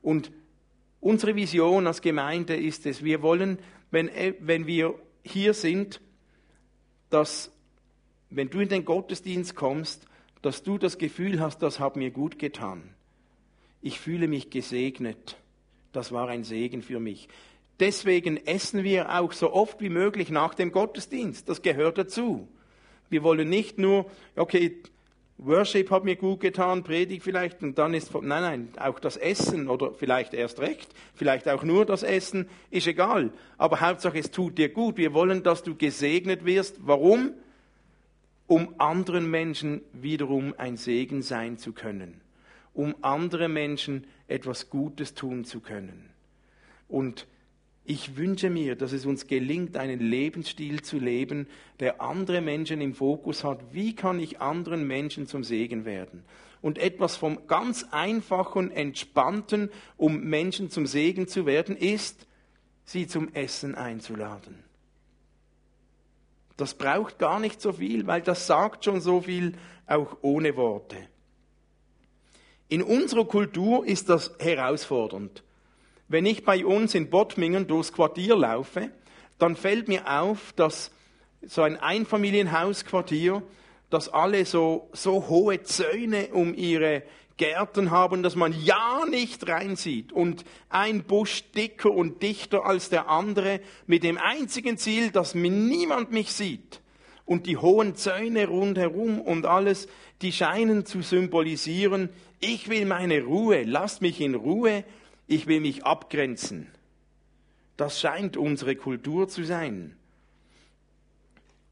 Und 0.00 0.32
unsere 1.02 1.34
Vision 1.34 1.86
als 1.86 2.00
Gemeinde 2.00 2.56
ist 2.56 2.86
es, 2.86 3.04
wir 3.04 3.20
wollen, 3.20 3.58
wenn, 3.90 4.08
wenn 4.38 4.66
wir 4.66 4.94
hier 5.22 5.52
sind, 5.52 6.00
dass, 7.10 7.50
wenn 8.30 8.48
du 8.48 8.60
in 8.60 8.68
den 8.68 8.86
Gottesdienst 8.86 9.54
kommst, 9.54 10.06
dass 10.40 10.62
du 10.62 10.78
das 10.78 10.96
Gefühl 10.96 11.40
hast, 11.40 11.58
das 11.58 11.78
hat 11.78 11.96
mir 11.96 12.10
gut 12.10 12.38
getan. 12.38 12.94
Ich 13.82 13.98
fühle 13.98 14.28
mich 14.28 14.50
gesegnet. 14.50 15.36
Das 15.92 16.12
war 16.12 16.28
ein 16.28 16.44
Segen 16.44 16.82
für 16.82 17.00
mich. 17.00 17.28
Deswegen 17.80 18.36
essen 18.36 18.84
wir 18.84 19.18
auch 19.18 19.32
so 19.32 19.52
oft 19.52 19.80
wie 19.80 19.88
möglich 19.88 20.30
nach 20.30 20.54
dem 20.54 20.70
Gottesdienst. 20.70 21.48
Das 21.48 21.62
gehört 21.62 21.98
dazu. 21.98 22.48
Wir 23.10 23.24
wollen 23.24 23.48
nicht 23.48 23.76
nur, 23.76 24.06
okay, 24.36 24.80
Worship 25.38 25.90
hat 25.90 26.04
mir 26.04 26.16
gut 26.16 26.40
getan, 26.40 26.84
Predigt 26.84 27.24
vielleicht, 27.24 27.62
und 27.62 27.76
dann 27.76 27.94
ist, 27.94 28.14
nein, 28.14 28.22
nein, 28.22 28.68
auch 28.78 29.00
das 29.00 29.16
Essen 29.16 29.68
oder 29.68 29.92
vielleicht 29.92 30.34
erst 30.34 30.60
recht, 30.60 30.88
vielleicht 31.14 31.48
auch 31.48 31.64
nur 31.64 31.84
das 31.84 32.02
Essen, 32.02 32.48
ist 32.70 32.86
egal. 32.86 33.30
Aber 33.58 33.80
Hauptsache, 33.80 34.18
es 34.18 34.30
tut 34.30 34.56
dir 34.58 34.68
gut. 34.68 34.96
Wir 34.96 35.14
wollen, 35.14 35.42
dass 35.42 35.62
du 35.62 35.74
gesegnet 35.74 36.44
wirst. 36.44 36.76
Warum? 36.86 37.32
Um 38.46 38.74
anderen 38.78 39.30
Menschen 39.30 39.80
wiederum 39.92 40.54
ein 40.58 40.76
Segen 40.76 41.22
sein 41.22 41.58
zu 41.58 41.72
können. 41.72 42.20
Um 42.74 42.94
andere 43.00 43.48
Menschen 43.48 44.06
etwas 44.28 44.70
Gutes 44.70 45.14
tun 45.14 45.44
zu 45.44 45.60
können. 45.60 46.10
Und 46.88 47.26
ich 47.84 48.16
wünsche 48.16 48.48
mir, 48.48 48.76
dass 48.76 48.92
es 48.92 49.06
uns 49.06 49.26
gelingt, 49.26 49.76
einen 49.76 49.98
Lebensstil 49.98 50.82
zu 50.82 50.98
leben, 50.98 51.48
der 51.80 52.00
andere 52.00 52.40
Menschen 52.40 52.80
im 52.80 52.94
Fokus 52.94 53.42
hat. 53.42 53.58
Wie 53.72 53.94
kann 53.94 54.20
ich 54.20 54.40
anderen 54.40 54.86
Menschen 54.86 55.26
zum 55.26 55.42
Segen 55.42 55.84
werden? 55.84 56.22
Und 56.60 56.78
etwas 56.78 57.16
vom 57.16 57.48
ganz 57.48 57.84
einfachen, 57.90 58.70
entspannten, 58.70 59.68
um 59.96 60.20
Menschen 60.20 60.70
zum 60.70 60.86
Segen 60.86 61.26
zu 61.26 61.44
werden, 61.44 61.76
ist, 61.76 62.26
sie 62.84 63.08
zum 63.08 63.34
Essen 63.34 63.74
einzuladen. 63.74 64.62
Das 66.56 66.74
braucht 66.74 67.18
gar 67.18 67.40
nicht 67.40 67.60
so 67.60 67.72
viel, 67.72 68.06
weil 68.06 68.22
das 68.22 68.46
sagt 68.46 68.84
schon 68.84 69.00
so 69.00 69.22
viel, 69.22 69.54
auch 69.88 70.18
ohne 70.22 70.56
Worte. 70.56 70.96
In 72.68 72.82
unserer 72.82 73.24
Kultur 73.24 73.84
ist 73.84 74.08
das 74.08 74.36
herausfordernd. 74.38 75.42
Wenn 76.12 76.26
ich 76.26 76.44
bei 76.44 76.66
uns 76.66 76.94
in 76.94 77.08
Bottmingen 77.08 77.66
durchs 77.66 77.90
Quartier 77.90 78.36
laufe, 78.36 78.90
dann 79.38 79.56
fällt 79.56 79.88
mir 79.88 80.20
auf, 80.20 80.52
dass 80.56 80.90
so 81.40 81.62
ein 81.62 81.78
Einfamilienhausquartier, 81.78 83.42
dass 83.88 84.10
alle 84.10 84.44
so, 84.44 84.90
so 84.92 85.28
hohe 85.30 85.62
Zäune 85.62 86.28
um 86.34 86.52
ihre 86.52 87.02
Gärten 87.38 87.90
haben, 87.90 88.22
dass 88.22 88.36
man 88.36 88.54
ja 88.62 89.06
nicht 89.08 89.48
reinsieht 89.48 90.12
und 90.12 90.44
ein 90.68 91.02
Busch 91.04 91.44
dicker 91.52 91.90
und 91.90 92.22
dichter 92.22 92.66
als 92.66 92.90
der 92.90 93.08
andere 93.08 93.60
mit 93.86 94.04
dem 94.04 94.18
einzigen 94.18 94.76
Ziel, 94.76 95.12
dass 95.12 95.34
niemand 95.34 96.12
mich 96.12 96.30
sieht. 96.34 96.82
Und 97.24 97.46
die 97.46 97.56
hohen 97.56 97.96
Zäune 97.96 98.48
rundherum 98.48 99.18
und 99.18 99.46
alles, 99.46 99.88
die 100.20 100.32
scheinen 100.32 100.84
zu 100.84 101.00
symbolisieren, 101.00 102.10
ich 102.38 102.68
will 102.68 102.84
meine 102.84 103.22
Ruhe, 103.22 103.62
lasst 103.62 104.02
mich 104.02 104.20
in 104.20 104.34
Ruhe, 104.34 104.84
ich 105.32 105.46
will 105.46 105.60
mich 105.60 105.84
abgrenzen. 105.84 106.68
Das 107.76 107.98
scheint 107.98 108.36
unsere 108.36 108.76
Kultur 108.76 109.28
zu 109.28 109.44
sein. 109.44 109.96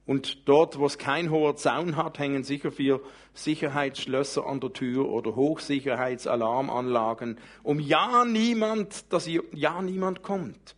Und 0.06 0.48
dort, 0.48 0.78
wo 0.78 0.86
es 0.86 0.98
kein 0.98 1.30
hoher 1.30 1.56
Zaun 1.56 1.96
hat, 1.96 2.18
hängen 2.18 2.42
sicher 2.42 2.72
vier 2.72 3.00
Sicherheitsschlösser 3.34 4.46
an 4.46 4.60
der 4.60 4.72
Tür 4.72 5.08
oder 5.08 5.36
Hochsicherheitsalarmanlagen, 5.36 7.38
um 7.62 7.78
ja 7.78 8.24
niemand, 8.24 9.12
dass 9.12 9.28
ja 9.52 9.82
niemand 9.82 10.22
kommt. 10.22 10.74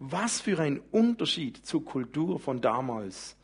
Was 0.00 0.40
für 0.40 0.58
ein 0.58 0.82
Unterschied 0.90 1.64
zur 1.64 1.84
Kultur 1.84 2.40
von 2.40 2.60
damals, 2.60 3.36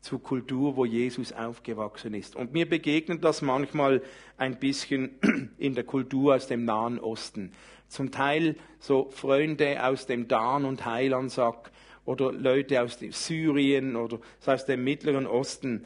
zur 0.00 0.22
Kultur, 0.22 0.76
wo 0.76 0.84
Jesus 0.84 1.32
aufgewachsen 1.32 2.14
ist. 2.14 2.36
Und 2.36 2.52
mir 2.52 2.68
begegnet 2.68 3.24
das 3.24 3.42
manchmal 3.42 4.02
ein 4.36 4.58
bisschen 4.58 5.18
in 5.58 5.74
der 5.74 5.84
Kultur 5.84 6.36
aus 6.36 6.46
dem 6.46 6.64
Nahen 6.64 7.00
Osten. 7.00 7.52
Zum 7.88 8.10
Teil 8.10 8.56
so 8.78 9.10
Freunde 9.10 9.84
aus 9.86 10.06
dem 10.06 10.28
Dan- 10.28 10.64
und 10.64 10.84
Heilandsack 10.84 11.70
oder 12.04 12.32
Leute 12.32 12.82
aus 12.82 12.98
Syrien 12.98 13.96
oder 13.96 14.18
aus 14.44 14.66
dem 14.66 14.84
Mittleren 14.84 15.26
Osten. 15.26 15.84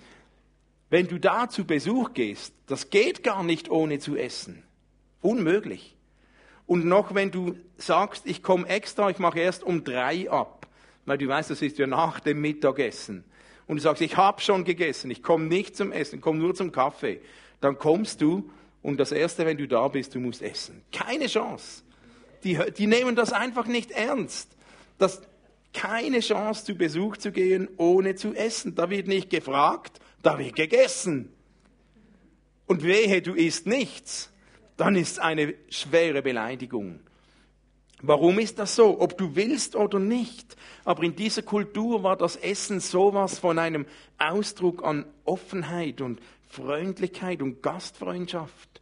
Wenn 0.90 1.06
du 1.06 1.18
da 1.18 1.48
zu 1.48 1.64
Besuch 1.64 2.14
gehst, 2.14 2.54
das 2.66 2.90
geht 2.90 3.22
gar 3.22 3.42
nicht 3.42 3.70
ohne 3.70 3.98
zu 3.98 4.16
essen. 4.16 4.62
Unmöglich. 5.20 5.96
Und 6.66 6.84
noch 6.84 7.14
wenn 7.14 7.30
du 7.30 7.54
sagst, 7.76 8.26
ich 8.26 8.42
komme 8.42 8.68
extra, 8.68 9.10
ich 9.10 9.18
mache 9.18 9.40
erst 9.40 9.62
um 9.62 9.84
drei 9.84 10.30
ab, 10.30 10.66
weil 11.06 11.18
du 11.18 11.26
weißt, 11.26 11.50
das 11.50 11.62
ist 11.62 11.78
ja 11.78 11.86
nach 11.86 12.20
dem 12.20 12.40
Mittagessen. 12.40 13.24
Und 13.66 13.76
du 13.76 13.82
sagst, 13.82 14.02
ich 14.02 14.16
habe 14.16 14.40
schon 14.40 14.64
gegessen, 14.64 15.10
ich 15.10 15.22
komme 15.22 15.46
nicht 15.46 15.76
zum 15.76 15.92
Essen, 15.92 16.20
komme 16.20 16.38
nur 16.38 16.54
zum 16.54 16.72
Kaffee. 16.72 17.20
Dann 17.60 17.78
kommst 17.78 18.20
du 18.20 18.50
und 18.82 18.98
das 18.98 19.12
Erste, 19.12 19.44
wenn 19.44 19.56
du 19.56 19.66
da 19.66 19.88
bist, 19.88 20.14
du 20.14 20.20
musst 20.20 20.42
essen. 20.42 20.82
Keine 20.92 21.26
Chance. 21.26 21.82
Die, 22.44 22.58
die 22.76 22.86
nehmen 22.86 23.16
das 23.16 23.32
einfach 23.32 23.66
nicht 23.66 23.90
ernst. 23.90 24.50
Das, 24.98 25.22
keine 25.72 26.20
Chance, 26.20 26.64
zu 26.64 26.74
Besuch 26.74 27.16
zu 27.16 27.32
gehen, 27.32 27.68
ohne 27.76 28.14
zu 28.14 28.34
essen. 28.34 28.74
Da 28.74 28.90
wird 28.90 29.06
nicht 29.06 29.30
gefragt, 29.30 30.00
da 30.22 30.38
wird 30.38 30.56
gegessen. 30.56 31.32
Und 32.66 32.82
wehe, 32.82 33.22
du 33.22 33.34
isst 33.34 33.66
nichts, 33.66 34.30
dann 34.76 34.94
ist 34.94 35.12
es 35.12 35.18
eine 35.18 35.54
schwere 35.70 36.22
Beleidigung. 36.22 37.00
Warum 38.00 38.38
ist 38.38 38.58
das 38.58 38.76
so? 38.76 39.00
Ob 39.00 39.18
du 39.18 39.34
willst 39.34 39.74
oder 39.74 39.98
nicht. 39.98 40.56
Aber 40.84 41.02
in 41.02 41.16
dieser 41.16 41.42
Kultur 41.42 42.02
war 42.02 42.16
das 42.16 42.36
Essen 42.36 42.78
sowas 42.78 43.38
von 43.38 43.58
einem 43.58 43.86
Ausdruck 44.18 44.84
an 44.84 45.04
Offenheit 45.24 46.00
und 46.00 46.20
Freundlichkeit 46.48 47.42
und 47.42 47.62
Gastfreundschaft. 47.62 48.80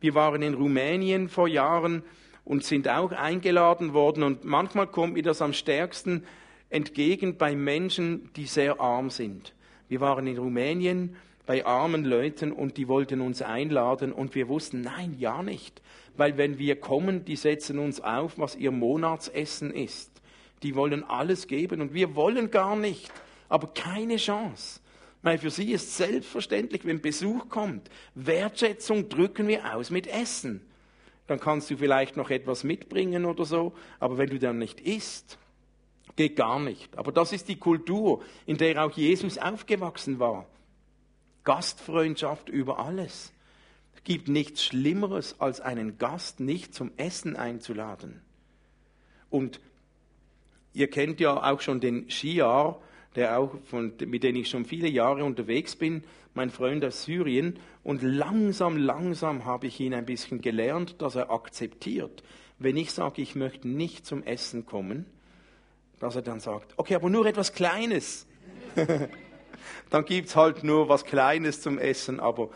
Wir 0.00 0.14
waren 0.14 0.42
in 0.42 0.54
Rumänien 0.54 1.28
vor 1.28 1.48
Jahren 1.48 2.02
und 2.44 2.64
sind 2.64 2.88
auch 2.88 3.12
eingeladen 3.12 3.92
worden. 3.92 4.22
Und 4.22 4.44
manchmal 4.44 4.86
kommt 4.86 5.14
mir 5.14 5.22
das 5.22 5.42
am 5.42 5.52
stärksten 5.52 6.24
entgegen 6.70 7.36
bei 7.36 7.54
Menschen, 7.54 8.30
die 8.36 8.46
sehr 8.46 8.80
arm 8.80 9.10
sind. 9.10 9.54
Wir 9.88 10.00
waren 10.00 10.26
in 10.26 10.38
Rumänien 10.38 11.16
bei 11.46 11.64
armen 11.66 12.04
Leuten 12.04 12.52
und 12.52 12.76
die 12.76 12.88
wollten 12.88 13.20
uns 13.20 13.42
einladen 13.42 14.12
und 14.12 14.34
wir 14.34 14.48
wussten, 14.48 14.80
nein, 14.80 15.14
ja 15.18 15.42
nicht. 15.42 15.82
Weil 16.16 16.38
wenn 16.38 16.58
wir 16.58 16.76
kommen, 16.76 17.24
die 17.24 17.36
setzen 17.36 17.78
uns 17.78 18.00
auf, 18.00 18.38
was 18.38 18.56
ihr 18.56 18.70
Monatsessen 18.70 19.72
ist. 19.72 20.10
Die 20.62 20.74
wollen 20.74 21.04
alles 21.04 21.46
geben 21.46 21.80
und 21.80 21.92
wir 21.92 22.14
wollen 22.14 22.50
gar 22.50 22.76
nicht, 22.76 23.12
aber 23.48 23.68
keine 23.68 24.16
Chance. 24.16 24.80
Weil 25.22 25.38
für 25.38 25.50
sie 25.50 25.72
ist 25.72 25.96
selbstverständlich, 25.96 26.84
wenn 26.84 27.00
Besuch 27.00 27.48
kommt, 27.48 27.90
Wertschätzung 28.14 29.08
drücken 29.08 29.48
wir 29.48 29.74
aus 29.74 29.90
mit 29.90 30.06
Essen 30.06 30.62
dann 31.26 31.40
kannst 31.40 31.70
du 31.70 31.76
vielleicht 31.76 32.16
noch 32.16 32.30
etwas 32.30 32.64
mitbringen 32.64 33.24
oder 33.24 33.44
so, 33.44 33.72
aber 33.98 34.18
wenn 34.18 34.30
du 34.30 34.38
dann 34.38 34.58
nicht 34.58 34.80
isst, 34.80 35.38
geht 36.16 36.36
gar 36.36 36.60
nicht. 36.60 36.96
Aber 36.98 37.12
das 37.12 37.32
ist 37.32 37.48
die 37.48 37.56
Kultur, 37.56 38.22
in 38.46 38.56
der 38.56 38.84
auch 38.84 38.92
Jesus 38.92 39.38
aufgewachsen 39.38 40.18
war. 40.18 40.46
Gastfreundschaft 41.44 42.48
über 42.48 42.78
alles. 42.78 43.32
Es 43.94 44.04
gibt 44.04 44.28
nichts 44.28 44.64
Schlimmeres, 44.64 45.40
als 45.40 45.60
einen 45.60 45.98
Gast 45.98 46.40
nicht 46.40 46.74
zum 46.74 46.92
Essen 46.96 47.36
einzuladen. 47.36 48.22
Und 49.30 49.60
ihr 50.72 50.88
kennt 50.88 51.20
ja 51.20 51.50
auch 51.50 51.60
schon 51.60 51.80
den 51.80 52.10
Shiar, 52.10 52.80
der 53.16 53.38
auch 53.38 53.56
von, 53.64 53.92
mit 54.06 54.22
dem 54.24 54.36
ich 54.36 54.48
schon 54.48 54.64
viele 54.64 54.88
Jahre 54.88 55.24
unterwegs 55.24 55.76
bin, 55.76 56.04
mein 56.34 56.50
Freund 56.50 56.84
aus 56.84 57.04
Syrien. 57.04 57.58
Und 57.82 58.02
langsam, 58.02 58.76
langsam 58.76 59.44
habe 59.44 59.66
ich 59.66 59.78
ihn 59.80 59.94
ein 59.94 60.06
bisschen 60.06 60.40
gelernt, 60.40 61.00
dass 61.00 61.14
er 61.14 61.30
akzeptiert, 61.30 62.22
wenn 62.58 62.76
ich 62.76 62.92
sage, 62.92 63.22
ich 63.22 63.34
möchte 63.34 63.68
nicht 63.68 64.06
zum 64.06 64.22
Essen 64.22 64.66
kommen, 64.66 65.06
dass 66.00 66.16
er 66.16 66.22
dann 66.22 66.40
sagt, 66.40 66.74
okay, 66.76 66.94
aber 66.94 67.10
nur 67.10 67.26
etwas 67.26 67.52
Kleines. 67.52 68.26
dann 69.90 70.04
gibt 70.04 70.28
es 70.28 70.36
halt 70.36 70.64
nur 70.64 70.88
was 70.88 71.04
Kleines 71.04 71.60
zum 71.60 71.78
Essen, 71.78 72.20
aber 72.20 72.50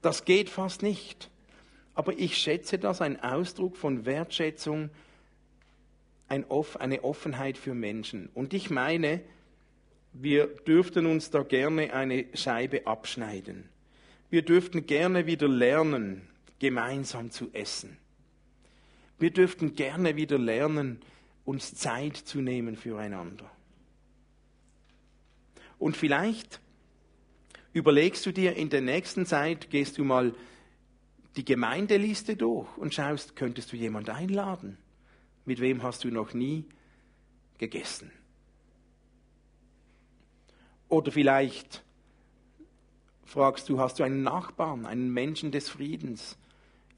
das 0.00 0.24
geht 0.24 0.48
fast 0.48 0.82
nicht. 0.82 1.30
Aber 1.94 2.18
ich 2.18 2.38
schätze 2.38 2.78
das 2.78 3.02
ein 3.02 3.22
Ausdruck 3.22 3.76
von 3.76 4.06
Wertschätzung, 4.06 4.90
eine 6.28 7.04
Offenheit 7.04 7.58
für 7.58 7.74
Menschen. 7.74 8.30
Und 8.32 8.54
ich 8.54 8.70
meine, 8.70 9.20
wir 10.12 10.46
dürften 10.46 11.06
uns 11.06 11.30
da 11.30 11.42
gerne 11.42 11.92
eine 11.92 12.26
Scheibe 12.34 12.86
abschneiden. 12.86 13.68
Wir 14.30 14.42
dürften 14.42 14.86
gerne 14.86 15.26
wieder 15.26 15.48
lernen, 15.48 16.22
gemeinsam 16.58 17.30
zu 17.30 17.50
essen. 17.52 17.96
Wir 19.18 19.30
dürften 19.30 19.74
gerne 19.74 20.16
wieder 20.16 20.38
lernen, 20.38 21.00
uns 21.44 21.74
Zeit 21.74 22.16
zu 22.16 22.40
nehmen 22.40 22.76
füreinander. 22.76 23.50
Und 25.78 25.96
vielleicht 25.96 26.60
überlegst 27.72 28.24
du 28.26 28.32
dir 28.32 28.54
in 28.56 28.70
der 28.70 28.80
nächsten 28.80 29.26
Zeit, 29.26 29.70
gehst 29.70 29.98
du 29.98 30.04
mal 30.04 30.34
die 31.36 31.44
Gemeindeliste 31.44 32.36
durch 32.36 32.68
und 32.76 32.94
schaust, 32.94 33.34
könntest 33.36 33.72
du 33.72 33.76
jemand 33.76 34.10
einladen? 34.10 34.76
Mit 35.44 35.60
wem 35.60 35.82
hast 35.82 36.04
du 36.04 36.08
noch 36.08 36.34
nie 36.34 36.66
gegessen? 37.58 38.12
Oder 40.92 41.10
vielleicht 41.10 41.82
fragst 43.24 43.70
du, 43.70 43.80
hast 43.80 43.98
du 43.98 44.02
einen 44.02 44.22
Nachbarn, 44.22 44.84
einen 44.84 45.10
Menschen 45.10 45.50
des 45.50 45.70
Friedens, 45.70 46.36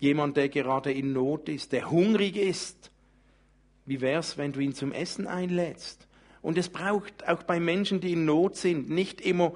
jemand, 0.00 0.37
der 0.37 0.48
gerade 0.48 0.90
in 0.90 1.12
Not 1.12 1.48
ist, 1.48 1.70
der 1.70 1.92
hungrig 1.92 2.37
ist? 2.37 2.90
Wie 3.87 4.00
wär's, 4.00 4.37
wenn 4.37 4.50
du 4.50 4.59
ihn 4.59 4.74
zum 4.74 4.90
Essen 4.90 5.28
einlädst? 5.28 6.09
Und 6.42 6.59
es 6.59 6.70
braucht 6.70 7.28
auch 7.28 7.44
bei 7.44 7.61
Menschen, 7.61 8.00
die 8.00 8.14
in 8.14 8.24
Not 8.24 8.57
sind, 8.57 8.90
nicht 8.90 9.20
immer 9.20 9.52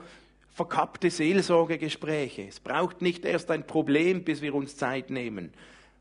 verkappte 0.53 1.11
Seelsorgegespräche. 1.11 2.47
Es 2.47 2.61
braucht 2.61 3.03
nicht 3.03 3.25
erst 3.25 3.51
ein 3.51 3.67
Problem, 3.67 4.23
bis 4.23 4.41
wir 4.41 4.55
uns 4.55 4.77
Zeit 4.77 5.11
nehmen, 5.11 5.53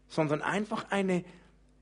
sondern 0.10 0.44
einfach 0.44 0.92
eine 0.92 1.26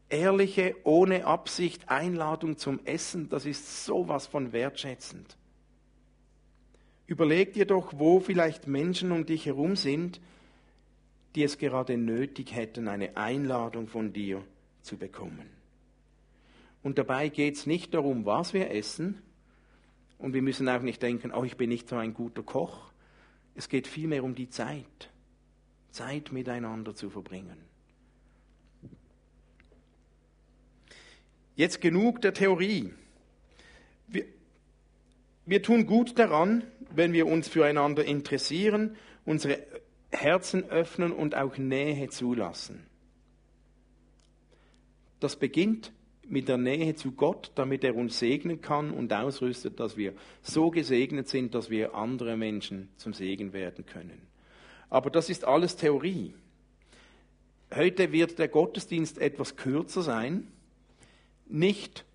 ehrliche, 0.08 0.78
ohne 0.86 1.26
Absicht 1.26 1.90
Einladung 1.90 2.58
zum 2.58 2.80
Essen. 2.86 3.28
Das 3.28 3.46
ist 3.46 3.84
sowas 3.84 4.26
von 4.26 4.54
wertschätzend. 4.54 5.36
Überleg 7.08 7.54
dir 7.54 7.66
doch, 7.66 7.94
wo 7.98 8.20
vielleicht 8.20 8.68
Menschen 8.68 9.12
um 9.12 9.26
dich 9.26 9.46
herum 9.46 9.76
sind, 9.76 10.20
die 11.36 11.44
es 11.44 11.58
gerade 11.58 11.98
nötig 11.98 12.56
hätten, 12.56 12.88
eine 12.88 13.18
Einladung 13.18 13.88
von 13.88 14.14
dir 14.14 14.44
zu 14.82 14.98
bekommen. 14.98 15.50
Und 16.82 16.98
dabei 16.98 17.30
geht 17.30 17.56
es 17.56 17.66
nicht 17.66 17.94
darum, 17.94 18.26
was 18.26 18.54
wir 18.54 18.72
essen, 18.72 19.22
und 20.18 20.34
wir 20.34 20.42
müssen 20.42 20.70
auch 20.70 20.82
nicht 20.82 21.02
denken, 21.02 21.32
oh, 21.32 21.44
ich 21.44 21.58
bin 21.58 21.70
nicht 21.70 21.90
so 21.90 21.98
ein 21.98 22.14
guter 22.14 22.44
Koch. 22.44 22.92
Es 23.54 23.70
geht 23.70 23.88
vielmehr 23.88 24.24
um 24.24 24.36
die 24.36 24.50
Zeit, 24.50 25.12
Zeit 25.92 26.32
miteinander 26.32 26.96
zu 26.96 27.10
verbringen. 27.10 27.58
Jetzt 31.56 31.80
genug 31.80 32.22
der 32.22 32.34
Theorie. 32.34 32.94
Wir, 34.08 34.26
wir 35.46 35.62
tun 35.62 35.86
gut 35.86 36.18
daran, 36.18 36.64
wenn 36.94 37.14
wir 37.14 37.28
uns 37.28 37.48
füreinander 37.48 38.06
interessieren, 38.06 38.96
unsere 39.26 39.60
Herzen 40.12 40.64
öffnen 40.70 41.12
und 41.12 41.36
auch 41.36 41.58
Nähe 41.58 42.10
zulassen. 42.10 42.86
Das 45.20 45.36
beginnt 45.36 45.92
mit 46.28 46.48
der 46.48 46.58
Nähe 46.58 46.96
zu 46.96 47.12
Gott, 47.12 47.52
damit 47.56 47.84
er 47.84 47.96
uns 47.96 48.20
segnen 48.20 48.62
kann 48.62 48.92
und 48.92 49.14
ausrüstet, 49.14 49.80
dass 49.80 49.98
wir 49.98 50.14
so 50.42 50.72
gesegnet 50.72 51.28
sind, 51.28 51.54
dass 51.54 51.70
wir 51.70 51.96
andere 51.96 52.36
Menschen 52.38 52.90
zum 52.98 53.14
Segen 53.14 53.54
werden 53.54 53.86
können. 53.86 54.22
Aber 54.90 55.10
das 55.10 55.30
ist 55.30 55.46
alles 55.46 55.76
Theorie. 55.76 56.34
Heute 57.74 58.12
wird 58.12 58.40
der 58.40 58.48
Gottesdienst 58.48 59.18
etwas 59.18 59.56
kürzer 59.56 60.02
sein, 60.02 60.48
nicht 61.48 62.06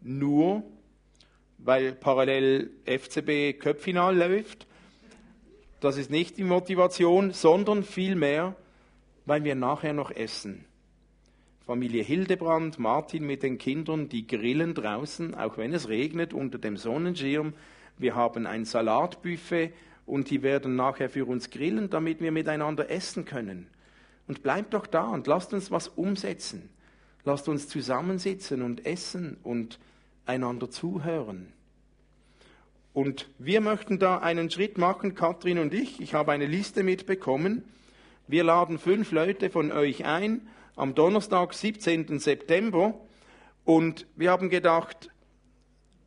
nur, 0.00 0.62
weil 1.64 1.92
parallel 1.92 2.70
FCB 2.84 3.58
Köpfinal 3.58 4.16
läuft, 4.16 4.66
das 5.80 5.96
ist 5.96 6.10
nicht 6.10 6.38
die 6.38 6.44
Motivation, 6.44 7.32
sondern 7.32 7.82
vielmehr, 7.82 8.54
weil 9.26 9.44
wir 9.44 9.54
nachher 9.54 9.92
noch 9.92 10.10
essen. 10.10 10.64
Familie 11.66 12.02
Hildebrand, 12.02 12.78
Martin 12.78 13.24
mit 13.24 13.42
den 13.42 13.58
Kindern, 13.58 14.08
die 14.08 14.26
grillen 14.26 14.74
draußen, 14.74 15.34
auch 15.34 15.58
wenn 15.58 15.72
es 15.72 15.88
regnet, 15.88 16.34
unter 16.34 16.58
dem 16.58 16.76
Sonnenschirm. 16.76 17.54
Wir 17.98 18.14
haben 18.16 18.46
ein 18.46 18.64
Salatbuffet 18.64 19.72
und 20.06 20.30
die 20.30 20.42
werden 20.42 20.74
nachher 20.74 21.08
für 21.08 21.24
uns 21.24 21.50
grillen, 21.50 21.88
damit 21.88 22.20
wir 22.20 22.32
miteinander 22.32 22.90
essen 22.90 23.24
können. 23.24 23.68
Und 24.26 24.42
bleibt 24.42 24.74
doch 24.74 24.86
da 24.86 25.04
und 25.04 25.26
lasst 25.26 25.52
uns 25.52 25.70
was 25.70 25.88
umsetzen. 25.88 26.68
Lasst 27.24 27.48
uns 27.48 27.68
zusammensitzen 27.68 28.62
und 28.62 28.84
essen 28.84 29.36
und 29.44 29.78
einander 30.26 30.70
zuhören. 30.70 31.52
Und 32.92 33.28
wir 33.38 33.60
möchten 33.60 33.98
da 33.98 34.18
einen 34.18 34.50
Schritt 34.50 34.76
machen, 34.76 35.14
Kathrin 35.14 35.58
und 35.58 35.72
ich. 35.72 36.00
Ich 36.00 36.14
habe 36.14 36.32
eine 36.32 36.46
Liste 36.46 36.82
mitbekommen. 36.82 37.64
Wir 38.26 38.44
laden 38.44 38.78
fünf 38.78 39.12
Leute 39.12 39.50
von 39.50 39.72
euch 39.72 40.04
ein 40.04 40.48
am 40.76 40.94
Donnerstag, 40.94 41.54
17. 41.54 42.18
September. 42.18 42.94
Und 43.64 44.06
wir 44.16 44.30
haben 44.30 44.50
gedacht, 44.50 45.10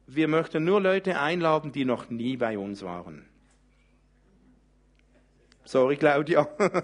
wir 0.08 0.28
möchten 0.28 0.64
nur 0.64 0.82
Leute 0.82 1.20
einladen, 1.20 1.72
die 1.72 1.86
noch 1.86 2.10
nie 2.10 2.38
bei 2.38 2.58
uns 2.58 2.84
waren. 2.84 3.26
Sorry, 5.64 5.98
Claudia. 5.98 6.48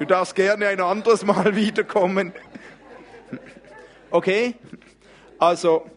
Du 0.00 0.04
darfst 0.04 0.34
gerne 0.34 0.66
ein 0.66 0.80
anderes 0.80 1.24
Mal 1.24 1.54
wiederkommen. 1.56 2.32
Okay? 4.10 4.54
Also, 5.38 5.88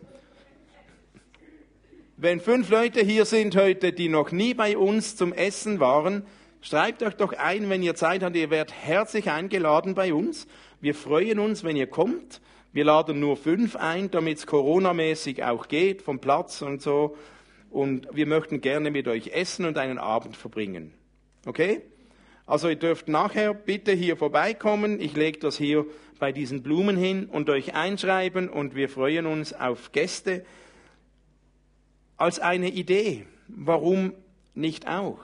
wenn 2.24 2.40
fünf 2.40 2.70
Leute 2.70 3.02
hier 3.02 3.26
sind 3.26 3.54
heute, 3.58 3.92
die 3.92 4.08
noch 4.08 4.32
nie 4.32 4.54
bei 4.54 4.78
uns 4.78 5.18
zum 5.18 5.34
Essen 5.34 5.82
waren, 5.82 6.26
schreibt 6.62 7.04
euch 7.04 7.16
doch 7.16 7.34
ein, 7.34 7.70
wenn 7.70 7.84
ihr 7.84 7.96
Zeit 7.96 8.24
habt, 8.24 8.38
ihr 8.38 8.50
werdet 8.50 8.74
herzlich 8.74 9.30
eingeladen 9.30 9.94
bei 9.94 10.14
uns. 10.14 10.48
Wir 10.80 10.96
freuen 10.96 11.38
uns, 11.38 11.66
wenn 11.66 11.76
ihr 11.76 11.88
kommt. 11.88 12.40
Wir 12.72 12.86
laden 12.86 13.20
nur 13.20 13.36
fünf 13.36 13.76
ein, 13.76 14.10
damit 14.10 14.38
es 14.38 14.48
coronamäßig 14.48 15.44
auch 15.44 15.68
geht, 15.68 16.02
vom 16.02 16.20
Platz 16.20 16.62
und 16.62 16.82
so. 16.82 17.18
Und 17.70 18.08
wir 18.14 18.26
möchten 18.26 18.62
gerne 18.62 18.90
mit 18.90 19.10
euch 19.10 19.28
essen 19.34 19.66
und 19.66 19.78
einen 19.78 19.98
Abend 19.98 20.38
verbringen. 20.38 20.94
Okay? 21.46 21.82
Also 22.46 22.70
ihr 22.70 22.78
dürft 22.78 23.10
nachher 23.10 23.54
bitte 23.54 23.92
hier 23.92 24.16
vorbeikommen. 24.16 25.02
Ich 25.02 25.14
lege 25.18 25.40
das 25.40 25.58
hier 25.58 25.86
bei 26.20 26.32
diesen 26.32 26.64
Blumen 26.64 26.96
hin 26.96 27.26
und 27.26 27.50
euch 27.50 27.74
einschreiben 27.74 28.48
und 28.48 28.76
wir 28.76 28.88
freuen 28.88 29.26
uns 29.26 29.52
auf 29.52 29.92
Gäste 29.92 30.46
als 32.18 32.40
eine 32.40 32.70
Idee. 32.70 33.26
Warum 33.48 34.14
nicht 34.56 34.88
auch? 34.88 35.20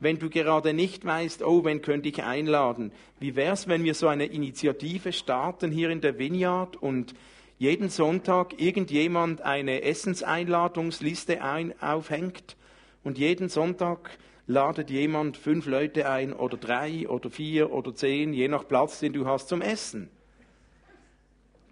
Wenn 0.00 0.18
du 0.18 0.30
gerade 0.30 0.74
nicht 0.74 1.04
weißt, 1.04 1.42
oh, 1.42 1.64
wen 1.64 1.82
könnte 1.82 2.08
ich 2.08 2.22
einladen? 2.22 2.92
Wie 3.18 3.34
wäre 3.34 3.54
es, 3.54 3.66
wenn 3.66 3.82
wir 3.82 3.94
so 3.94 4.06
eine 4.06 4.26
Initiative 4.26 5.12
starten 5.12 5.72
hier 5.72 5.90
in 5.90 6.00
der 6.00 6.18
Vineyard 6.18 6.76
und 6.76 7.14
jeden 7.58 7.88
Sonntag 7.88 8.60
irgendjemand 8.60 9.40
eine 9.40 9.82
Essenseinladungsliste 9.82 11.42
ein, 11.42 11.74
aufhängt 11.82 12.56
und 13.02 13.18
jeden 13.18 13.48
Sonntag 13.48 14.18
ladet 14.46 14.90
jemand 14.90 15.36
fünf 15.36 15.66
Leute 15.66 16.08
ein 16.08 16.32
oder 16.32 16.56
drei 16.56 17.08
oder 17.08 17.30
vier 17.30 17.72
oder 17.72 17.94
zehn, 17.94 18.32
je 18.32 18.46
nach 18.46 18.66
Platz, 18.66 19.00
den 19.00 19.12
du 19.12 19.26
hast 19.26 19.48
zum 19.48 19.60
Essen. 19.60 20.08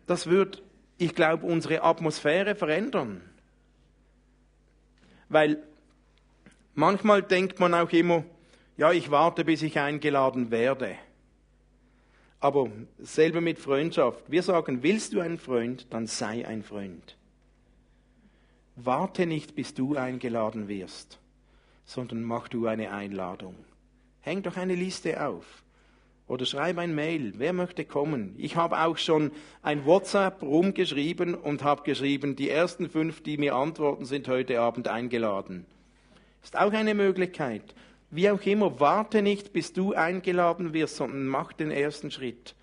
Das 0.06 0.26
wird, 0.26 0.62
ich 0.98 1.14
glaube, 1.14 1.46
unsere 1.46 1.82
Atmosphäre 1.82 2.54
verändern. 2.56 3.20
Weil 5.28 5.62
manchmal 6.74 7.22
denkt 7.22 7.58
man 7.60 7.74
auch 7.74 7.90
immer, 7.90 8.24
ja, 8.76 8.92
ich 8.92 9.10
warte, 9.10 9.44
bis 9.44 9.62
ich 9.62 9.78
eingeladen 9.78 10.50
werde. 10.50 10.96
Aber 12.40 12.70
selber 12.98 13.40
mit 13.40 13.58
Freundschaft. 13.58 14.30
Wir 14.30 14.42
sagen, 14.42 14.82
willst 14.82 15.14
du 15.14 15.20
ein 15.20 15.38
Freund, 15.38 15.86
dann 15.90 16.06
sei 16.06 16.46
ein 16.46 16.62
Freund. 16.62 17.16
Warte 18.76 19.24
nicht, 19.24 19.54
bis 19.54 19.72
du 19.72 19.96
eingeladen 19.96 20.68
wirst, 20.68 21.18
sondern 21.86 22.22
mach 22.22 22.48
du 22.48 22.66
eine 22.66 22.92
Einladung. 22.92 23.54
Häng 24.20 24.42
doch 24.42 24.56
eine 24.56 24.74
Liste 24.74 25.26
auf. 25.26 25.62
Oder 26.28 26.44
schreib 26.44 26.78
ein 26.78 26.94
Mail, 26.94 27.34
wer 27.36 27.52
möchte 27.52 27.84
kommen? 27.84 28.34
Ich 28.36 28.56
habe 28.56 28.80
auch 28.80 28.98
schon 28.98 29.30
ein 29.62 29.86
WhatsApp 29.86 30.42
rumgeschrieben 30.42 31.34
und 31.34 31.62
habe 31.62 31.84
geschrieben, 31.84 32.34
die 32.34 32.50
ersten 32.50 32.90
fünf, 32.90 33.22
die 33.22 33.38
mir 33.38 33.54
antworten, 33.54 34.04
sind 34.04 34.26
heute 34.26 34.60
Abend 34.60 34.88
eingeladen. 34.88 35.66
Ist 36.42 36.58
auch 36.58 36.72
eine 36.72 36.94
Möglichkeit. 36.94 37.62
Wie 38.10 38.28
auch 38.30 38.42
immer, 38.42 38.80
warte 38.80 39.22
nicht, 39.22 39.52
bis 39.52 39.72
du 39.72 39.92
eingeladen 39.92 40.72
wirst, 40.72 40.96
sondern 40.96 41.26
mach 41.26 41.52
den 41.52 41.70
ersten 41.70 42.10
Schritt 42.10 42.56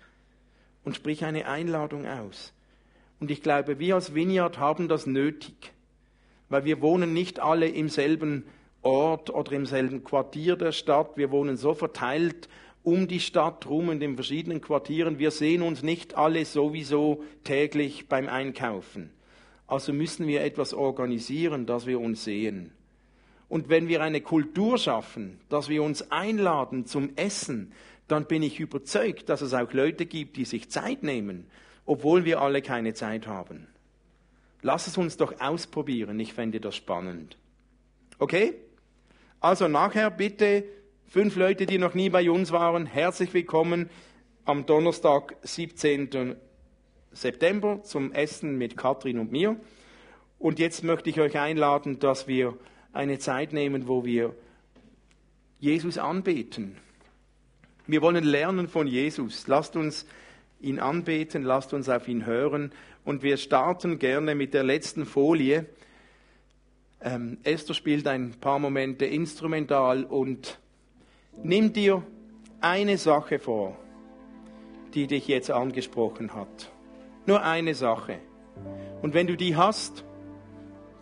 und 0.84 0.94
sprich 0.94 1.24
eine 1.24 1.46
Einladung 1.46 2.06
aus. 2.06 2.52
Und 3.18 3.30
ich 3.30 3.42
glaube, 3.42 3.78
wir 3.78 3.94
als 3.94 4.14
Vineyard 4.14 4.58
haben 4.58 4.88
das 4.88 5.06
nötig, 5.06 5.72
weil 6.50 6.66
wir 6.66 6.82
wohnen 6.82 7.14
nicht 7.14 7.40
alle 7.40 7.68
im 7.68 7.88
selben 7.88 8.44
Ort 8.82 9.30
oder 9.30 9.52
im 9.52 9.64
selben 9.64 10.04
Quartier 10.04 10.56
der 10.56 10.72
Stadt. 10.72 11.16
Wir 11.16 11.30
wohnen 11.30 11.56
so 11.56 11.72
verteilt 11.72 12.48
um 12.84 13.08
die 13.08 13.18
Stadt 13.18 13.66
rum 13.66 13.90
in 13.90 13.98
den 13.98 14.14
verschiedenen 14.14 14.60
Quartieren. 14.60 15.18
Wir 15.18 15.30
sehen 15.30 15.62
uns 15.62 15.82
nicht 15.82 16.16
alle 16.16 16.44
sowieso 16.44 17.24
täglich 17.42 18.08
beim 18.08 18.28
Einkaufen. 18.28 19.10
Also 19.66 19.92
müssen 19.92 20.26
wir 20.26 20.42
etwas 20.42 20.74
organisieren, 20.74 21.66
dass 21.66 21.86
wir 21.86 21.98
uns 21.98 22.22
sehen. 22.22 22.72
Und 23.48 23.70
wenn 23.70 23.88
wir 23.88 24.02
eine 24.02 24.20
Kultur 24.20 24.78
schaffen, 24.78 25.40
dass 25.48 25.68
wir 25.68 25.82
uns 25.82 26.10
einladen 26.10 26.86
zum 26.86 27.16
Essen, 27.16 27.72
dann 28.06 28.26
bin 28.26 28.42
ich 28.42 28.60
überzeugt, 28.60 29.30
dass 29.30 29.40
es 29.40 29.54
auch 29.54 29.72
Leute 29.72 30.04
gibt, 30.04 30.36
die 30.36 30.44
sich 30.44 30.70
Zeit 30.70 31.02
nehmen, 31.02 31.46
obwohl 31.86 32.26
wir 32.26 32.42
alle 32.42 32.60
keine 32.60 32.92
Zeit 32.92 33.26
haben. 33.26 33.66
Lass 34.60 34.86
es 34.86 34.98
uns 34.98 35.16
doch 35.16 35.40
ausprobieren, 35.40 36.20
ich 36.20 36.34
fände 36.34 36.60
das 36.60 36.76
spannend. 36.76 37.38
Okay? 38.18 38.54
Also 39.40 39.68
nachher 39.68 40.10
bitte 40.10 40.64
Fünf 41.14 41.36
Leute, 41.36 41.64
die 41.64 41.78
noch 41.78 41.94
nie 41.94 42.10
bei 42.10 42.28
uns 42.28 42.50
waren, 42.50 42.86
herzlich 42.86 43.32
willkommen 43.34 43.88
am 44.44 44.66
Donnerstag, 44.66 45.36
17. 45.42 46.34
September 47.12 47.84
zum 47.84 48.10
Essen 48.10 48.58
mit 48.58 48.76
Katrin 48.76 49.20
und 49.20 49.30
mir. 49.30 49.54
Und 50.40 50.58
jetzt 50.58 50.82
möchte 50.82 51.10
ich 51.10 51.20
euch 51.20 51.38
einladen, 51.38 52.00
dass 52.00 52.26
wir 52.26 52.58
eine 52.92 53.20
Zeit 53.20 53.52
nehmen, 53.52 53.86
wo 53.86 54.04
wir 54.04 54.34
Jesus 55.60 55.98
anbeten. 55.98 56.78
Wir 57.86 58.02
wollen 58.02 58.24
lernen 58.24 58.66
von 58.66 58.88
Jesus. 58.88 59.46
Lasst 59.46 59.76
uns 59.76 60.06
ihn 60.60 60.80
anbeten, 60.80 61.44
lasst 61.44 61.72
uns 61.74 61.88
auf 61.88 62.08
ihn 62.08 62.26
hören. 62.26 62.72
Und 63.04 63.22
wir 63.22 63.36
starten 63.36 64.00
gerne 64.00 64.34
mit 64.34 64.52
der 64.52 64.64
letzten 64.64 65.06
Folie. 65.06 65.66
Ähm, 67.00 67.38
Esther 67.44 67.74
spielt 67.74 68.08
ein 68.08 68.32
paar 68.32 68.58
Momente 68.58 69.06
instrumental 69.06 70.02
und 70.02 70.58
Nimm 71.42 71.72
dir 71.72 72.02
eine 72.60 72.96
Sache 72.96 73.38
vor, 73.38 73.76
die 74.94 75.06
dich 75.06 75.28
jetzt 75.28 75.50
angesprochen 75.50 76.34
hat. 76.34 76.70
Nur 77.26 77.42
eine 77.42 77.74
Sache. 77.74 78.18
Und 79.02 79.14
wenn 79.14 79.26
du 79.26 79.36
die 79.36 79.56
hast, 79.56 80.04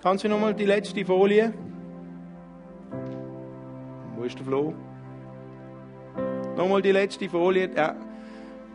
kannst 0.02 0.24
du 0.24 0.28
nochmal 0.28 0.54
die 0.54 0.64
letzte 0.64 1.04
Folie? 1.04 1.52
Wo 4.16 4.24
ist 4.24 4.38
der 4.38 4.46
Flo? 4.46 4.74
Nochmal 6.56 6.82
die 6.82 6.92
letzte 6.92 7.28
Folie. 7.28 7.70
Ja. 7.74 7.96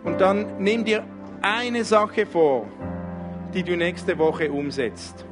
Und 0.04 0.22
dann 0.22 0.62
nimm 0.62 0.86
dir 0.86 1.04
eine 1.42 1.84
Sache 1.84 2.26
vor, 2.26 2.66
die 3.54 3.64
du 3.64 3.76
nächste 3.76 4.18
Woche 4.18 4.52
umsetzt. 4.52 5.26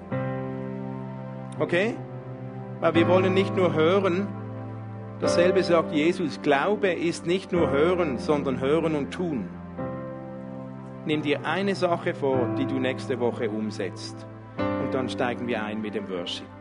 Okay? 1.59 1.95
Weil 2.79 2.95
wir 2.95 3.07
wollen 3.07 3.33
nicht 3.33 3.55
nur 3.55 3.73
hören, 3.73 4.27
Dasselbe 5.21 5.63
sagt 5.63 5.93
Jesus. 5.93 6.41
Glaube 6.41 6.91
ist 6.91 7.25
nicht 7.25 7.51
nur 7.51 7.69
hören, 7.71 8.17
sondern 8.17 8.59
hören 8.59 8.95
und 8.95 9.11
tun. 9.11 9.49
Nimm 11.05 11.21
dir 11.21 11.45
eine 11.45 11.75
Sache 11.75 12.13
vor, 12.13 12.55
die 12.57 12.65
du 12.65 12.79
nächste 12.79 13.19
Woche 13.19 13.49
umsetzt. 13.49 14.25
Und 14.57 14.93
dann 14.93 15.07
steigen 15.07 15.47
wir 15.47 15.63
ein 15.63 15.81
mit 15.81 15.95
dem 15.95 16.09
Worship. 16.09 16.54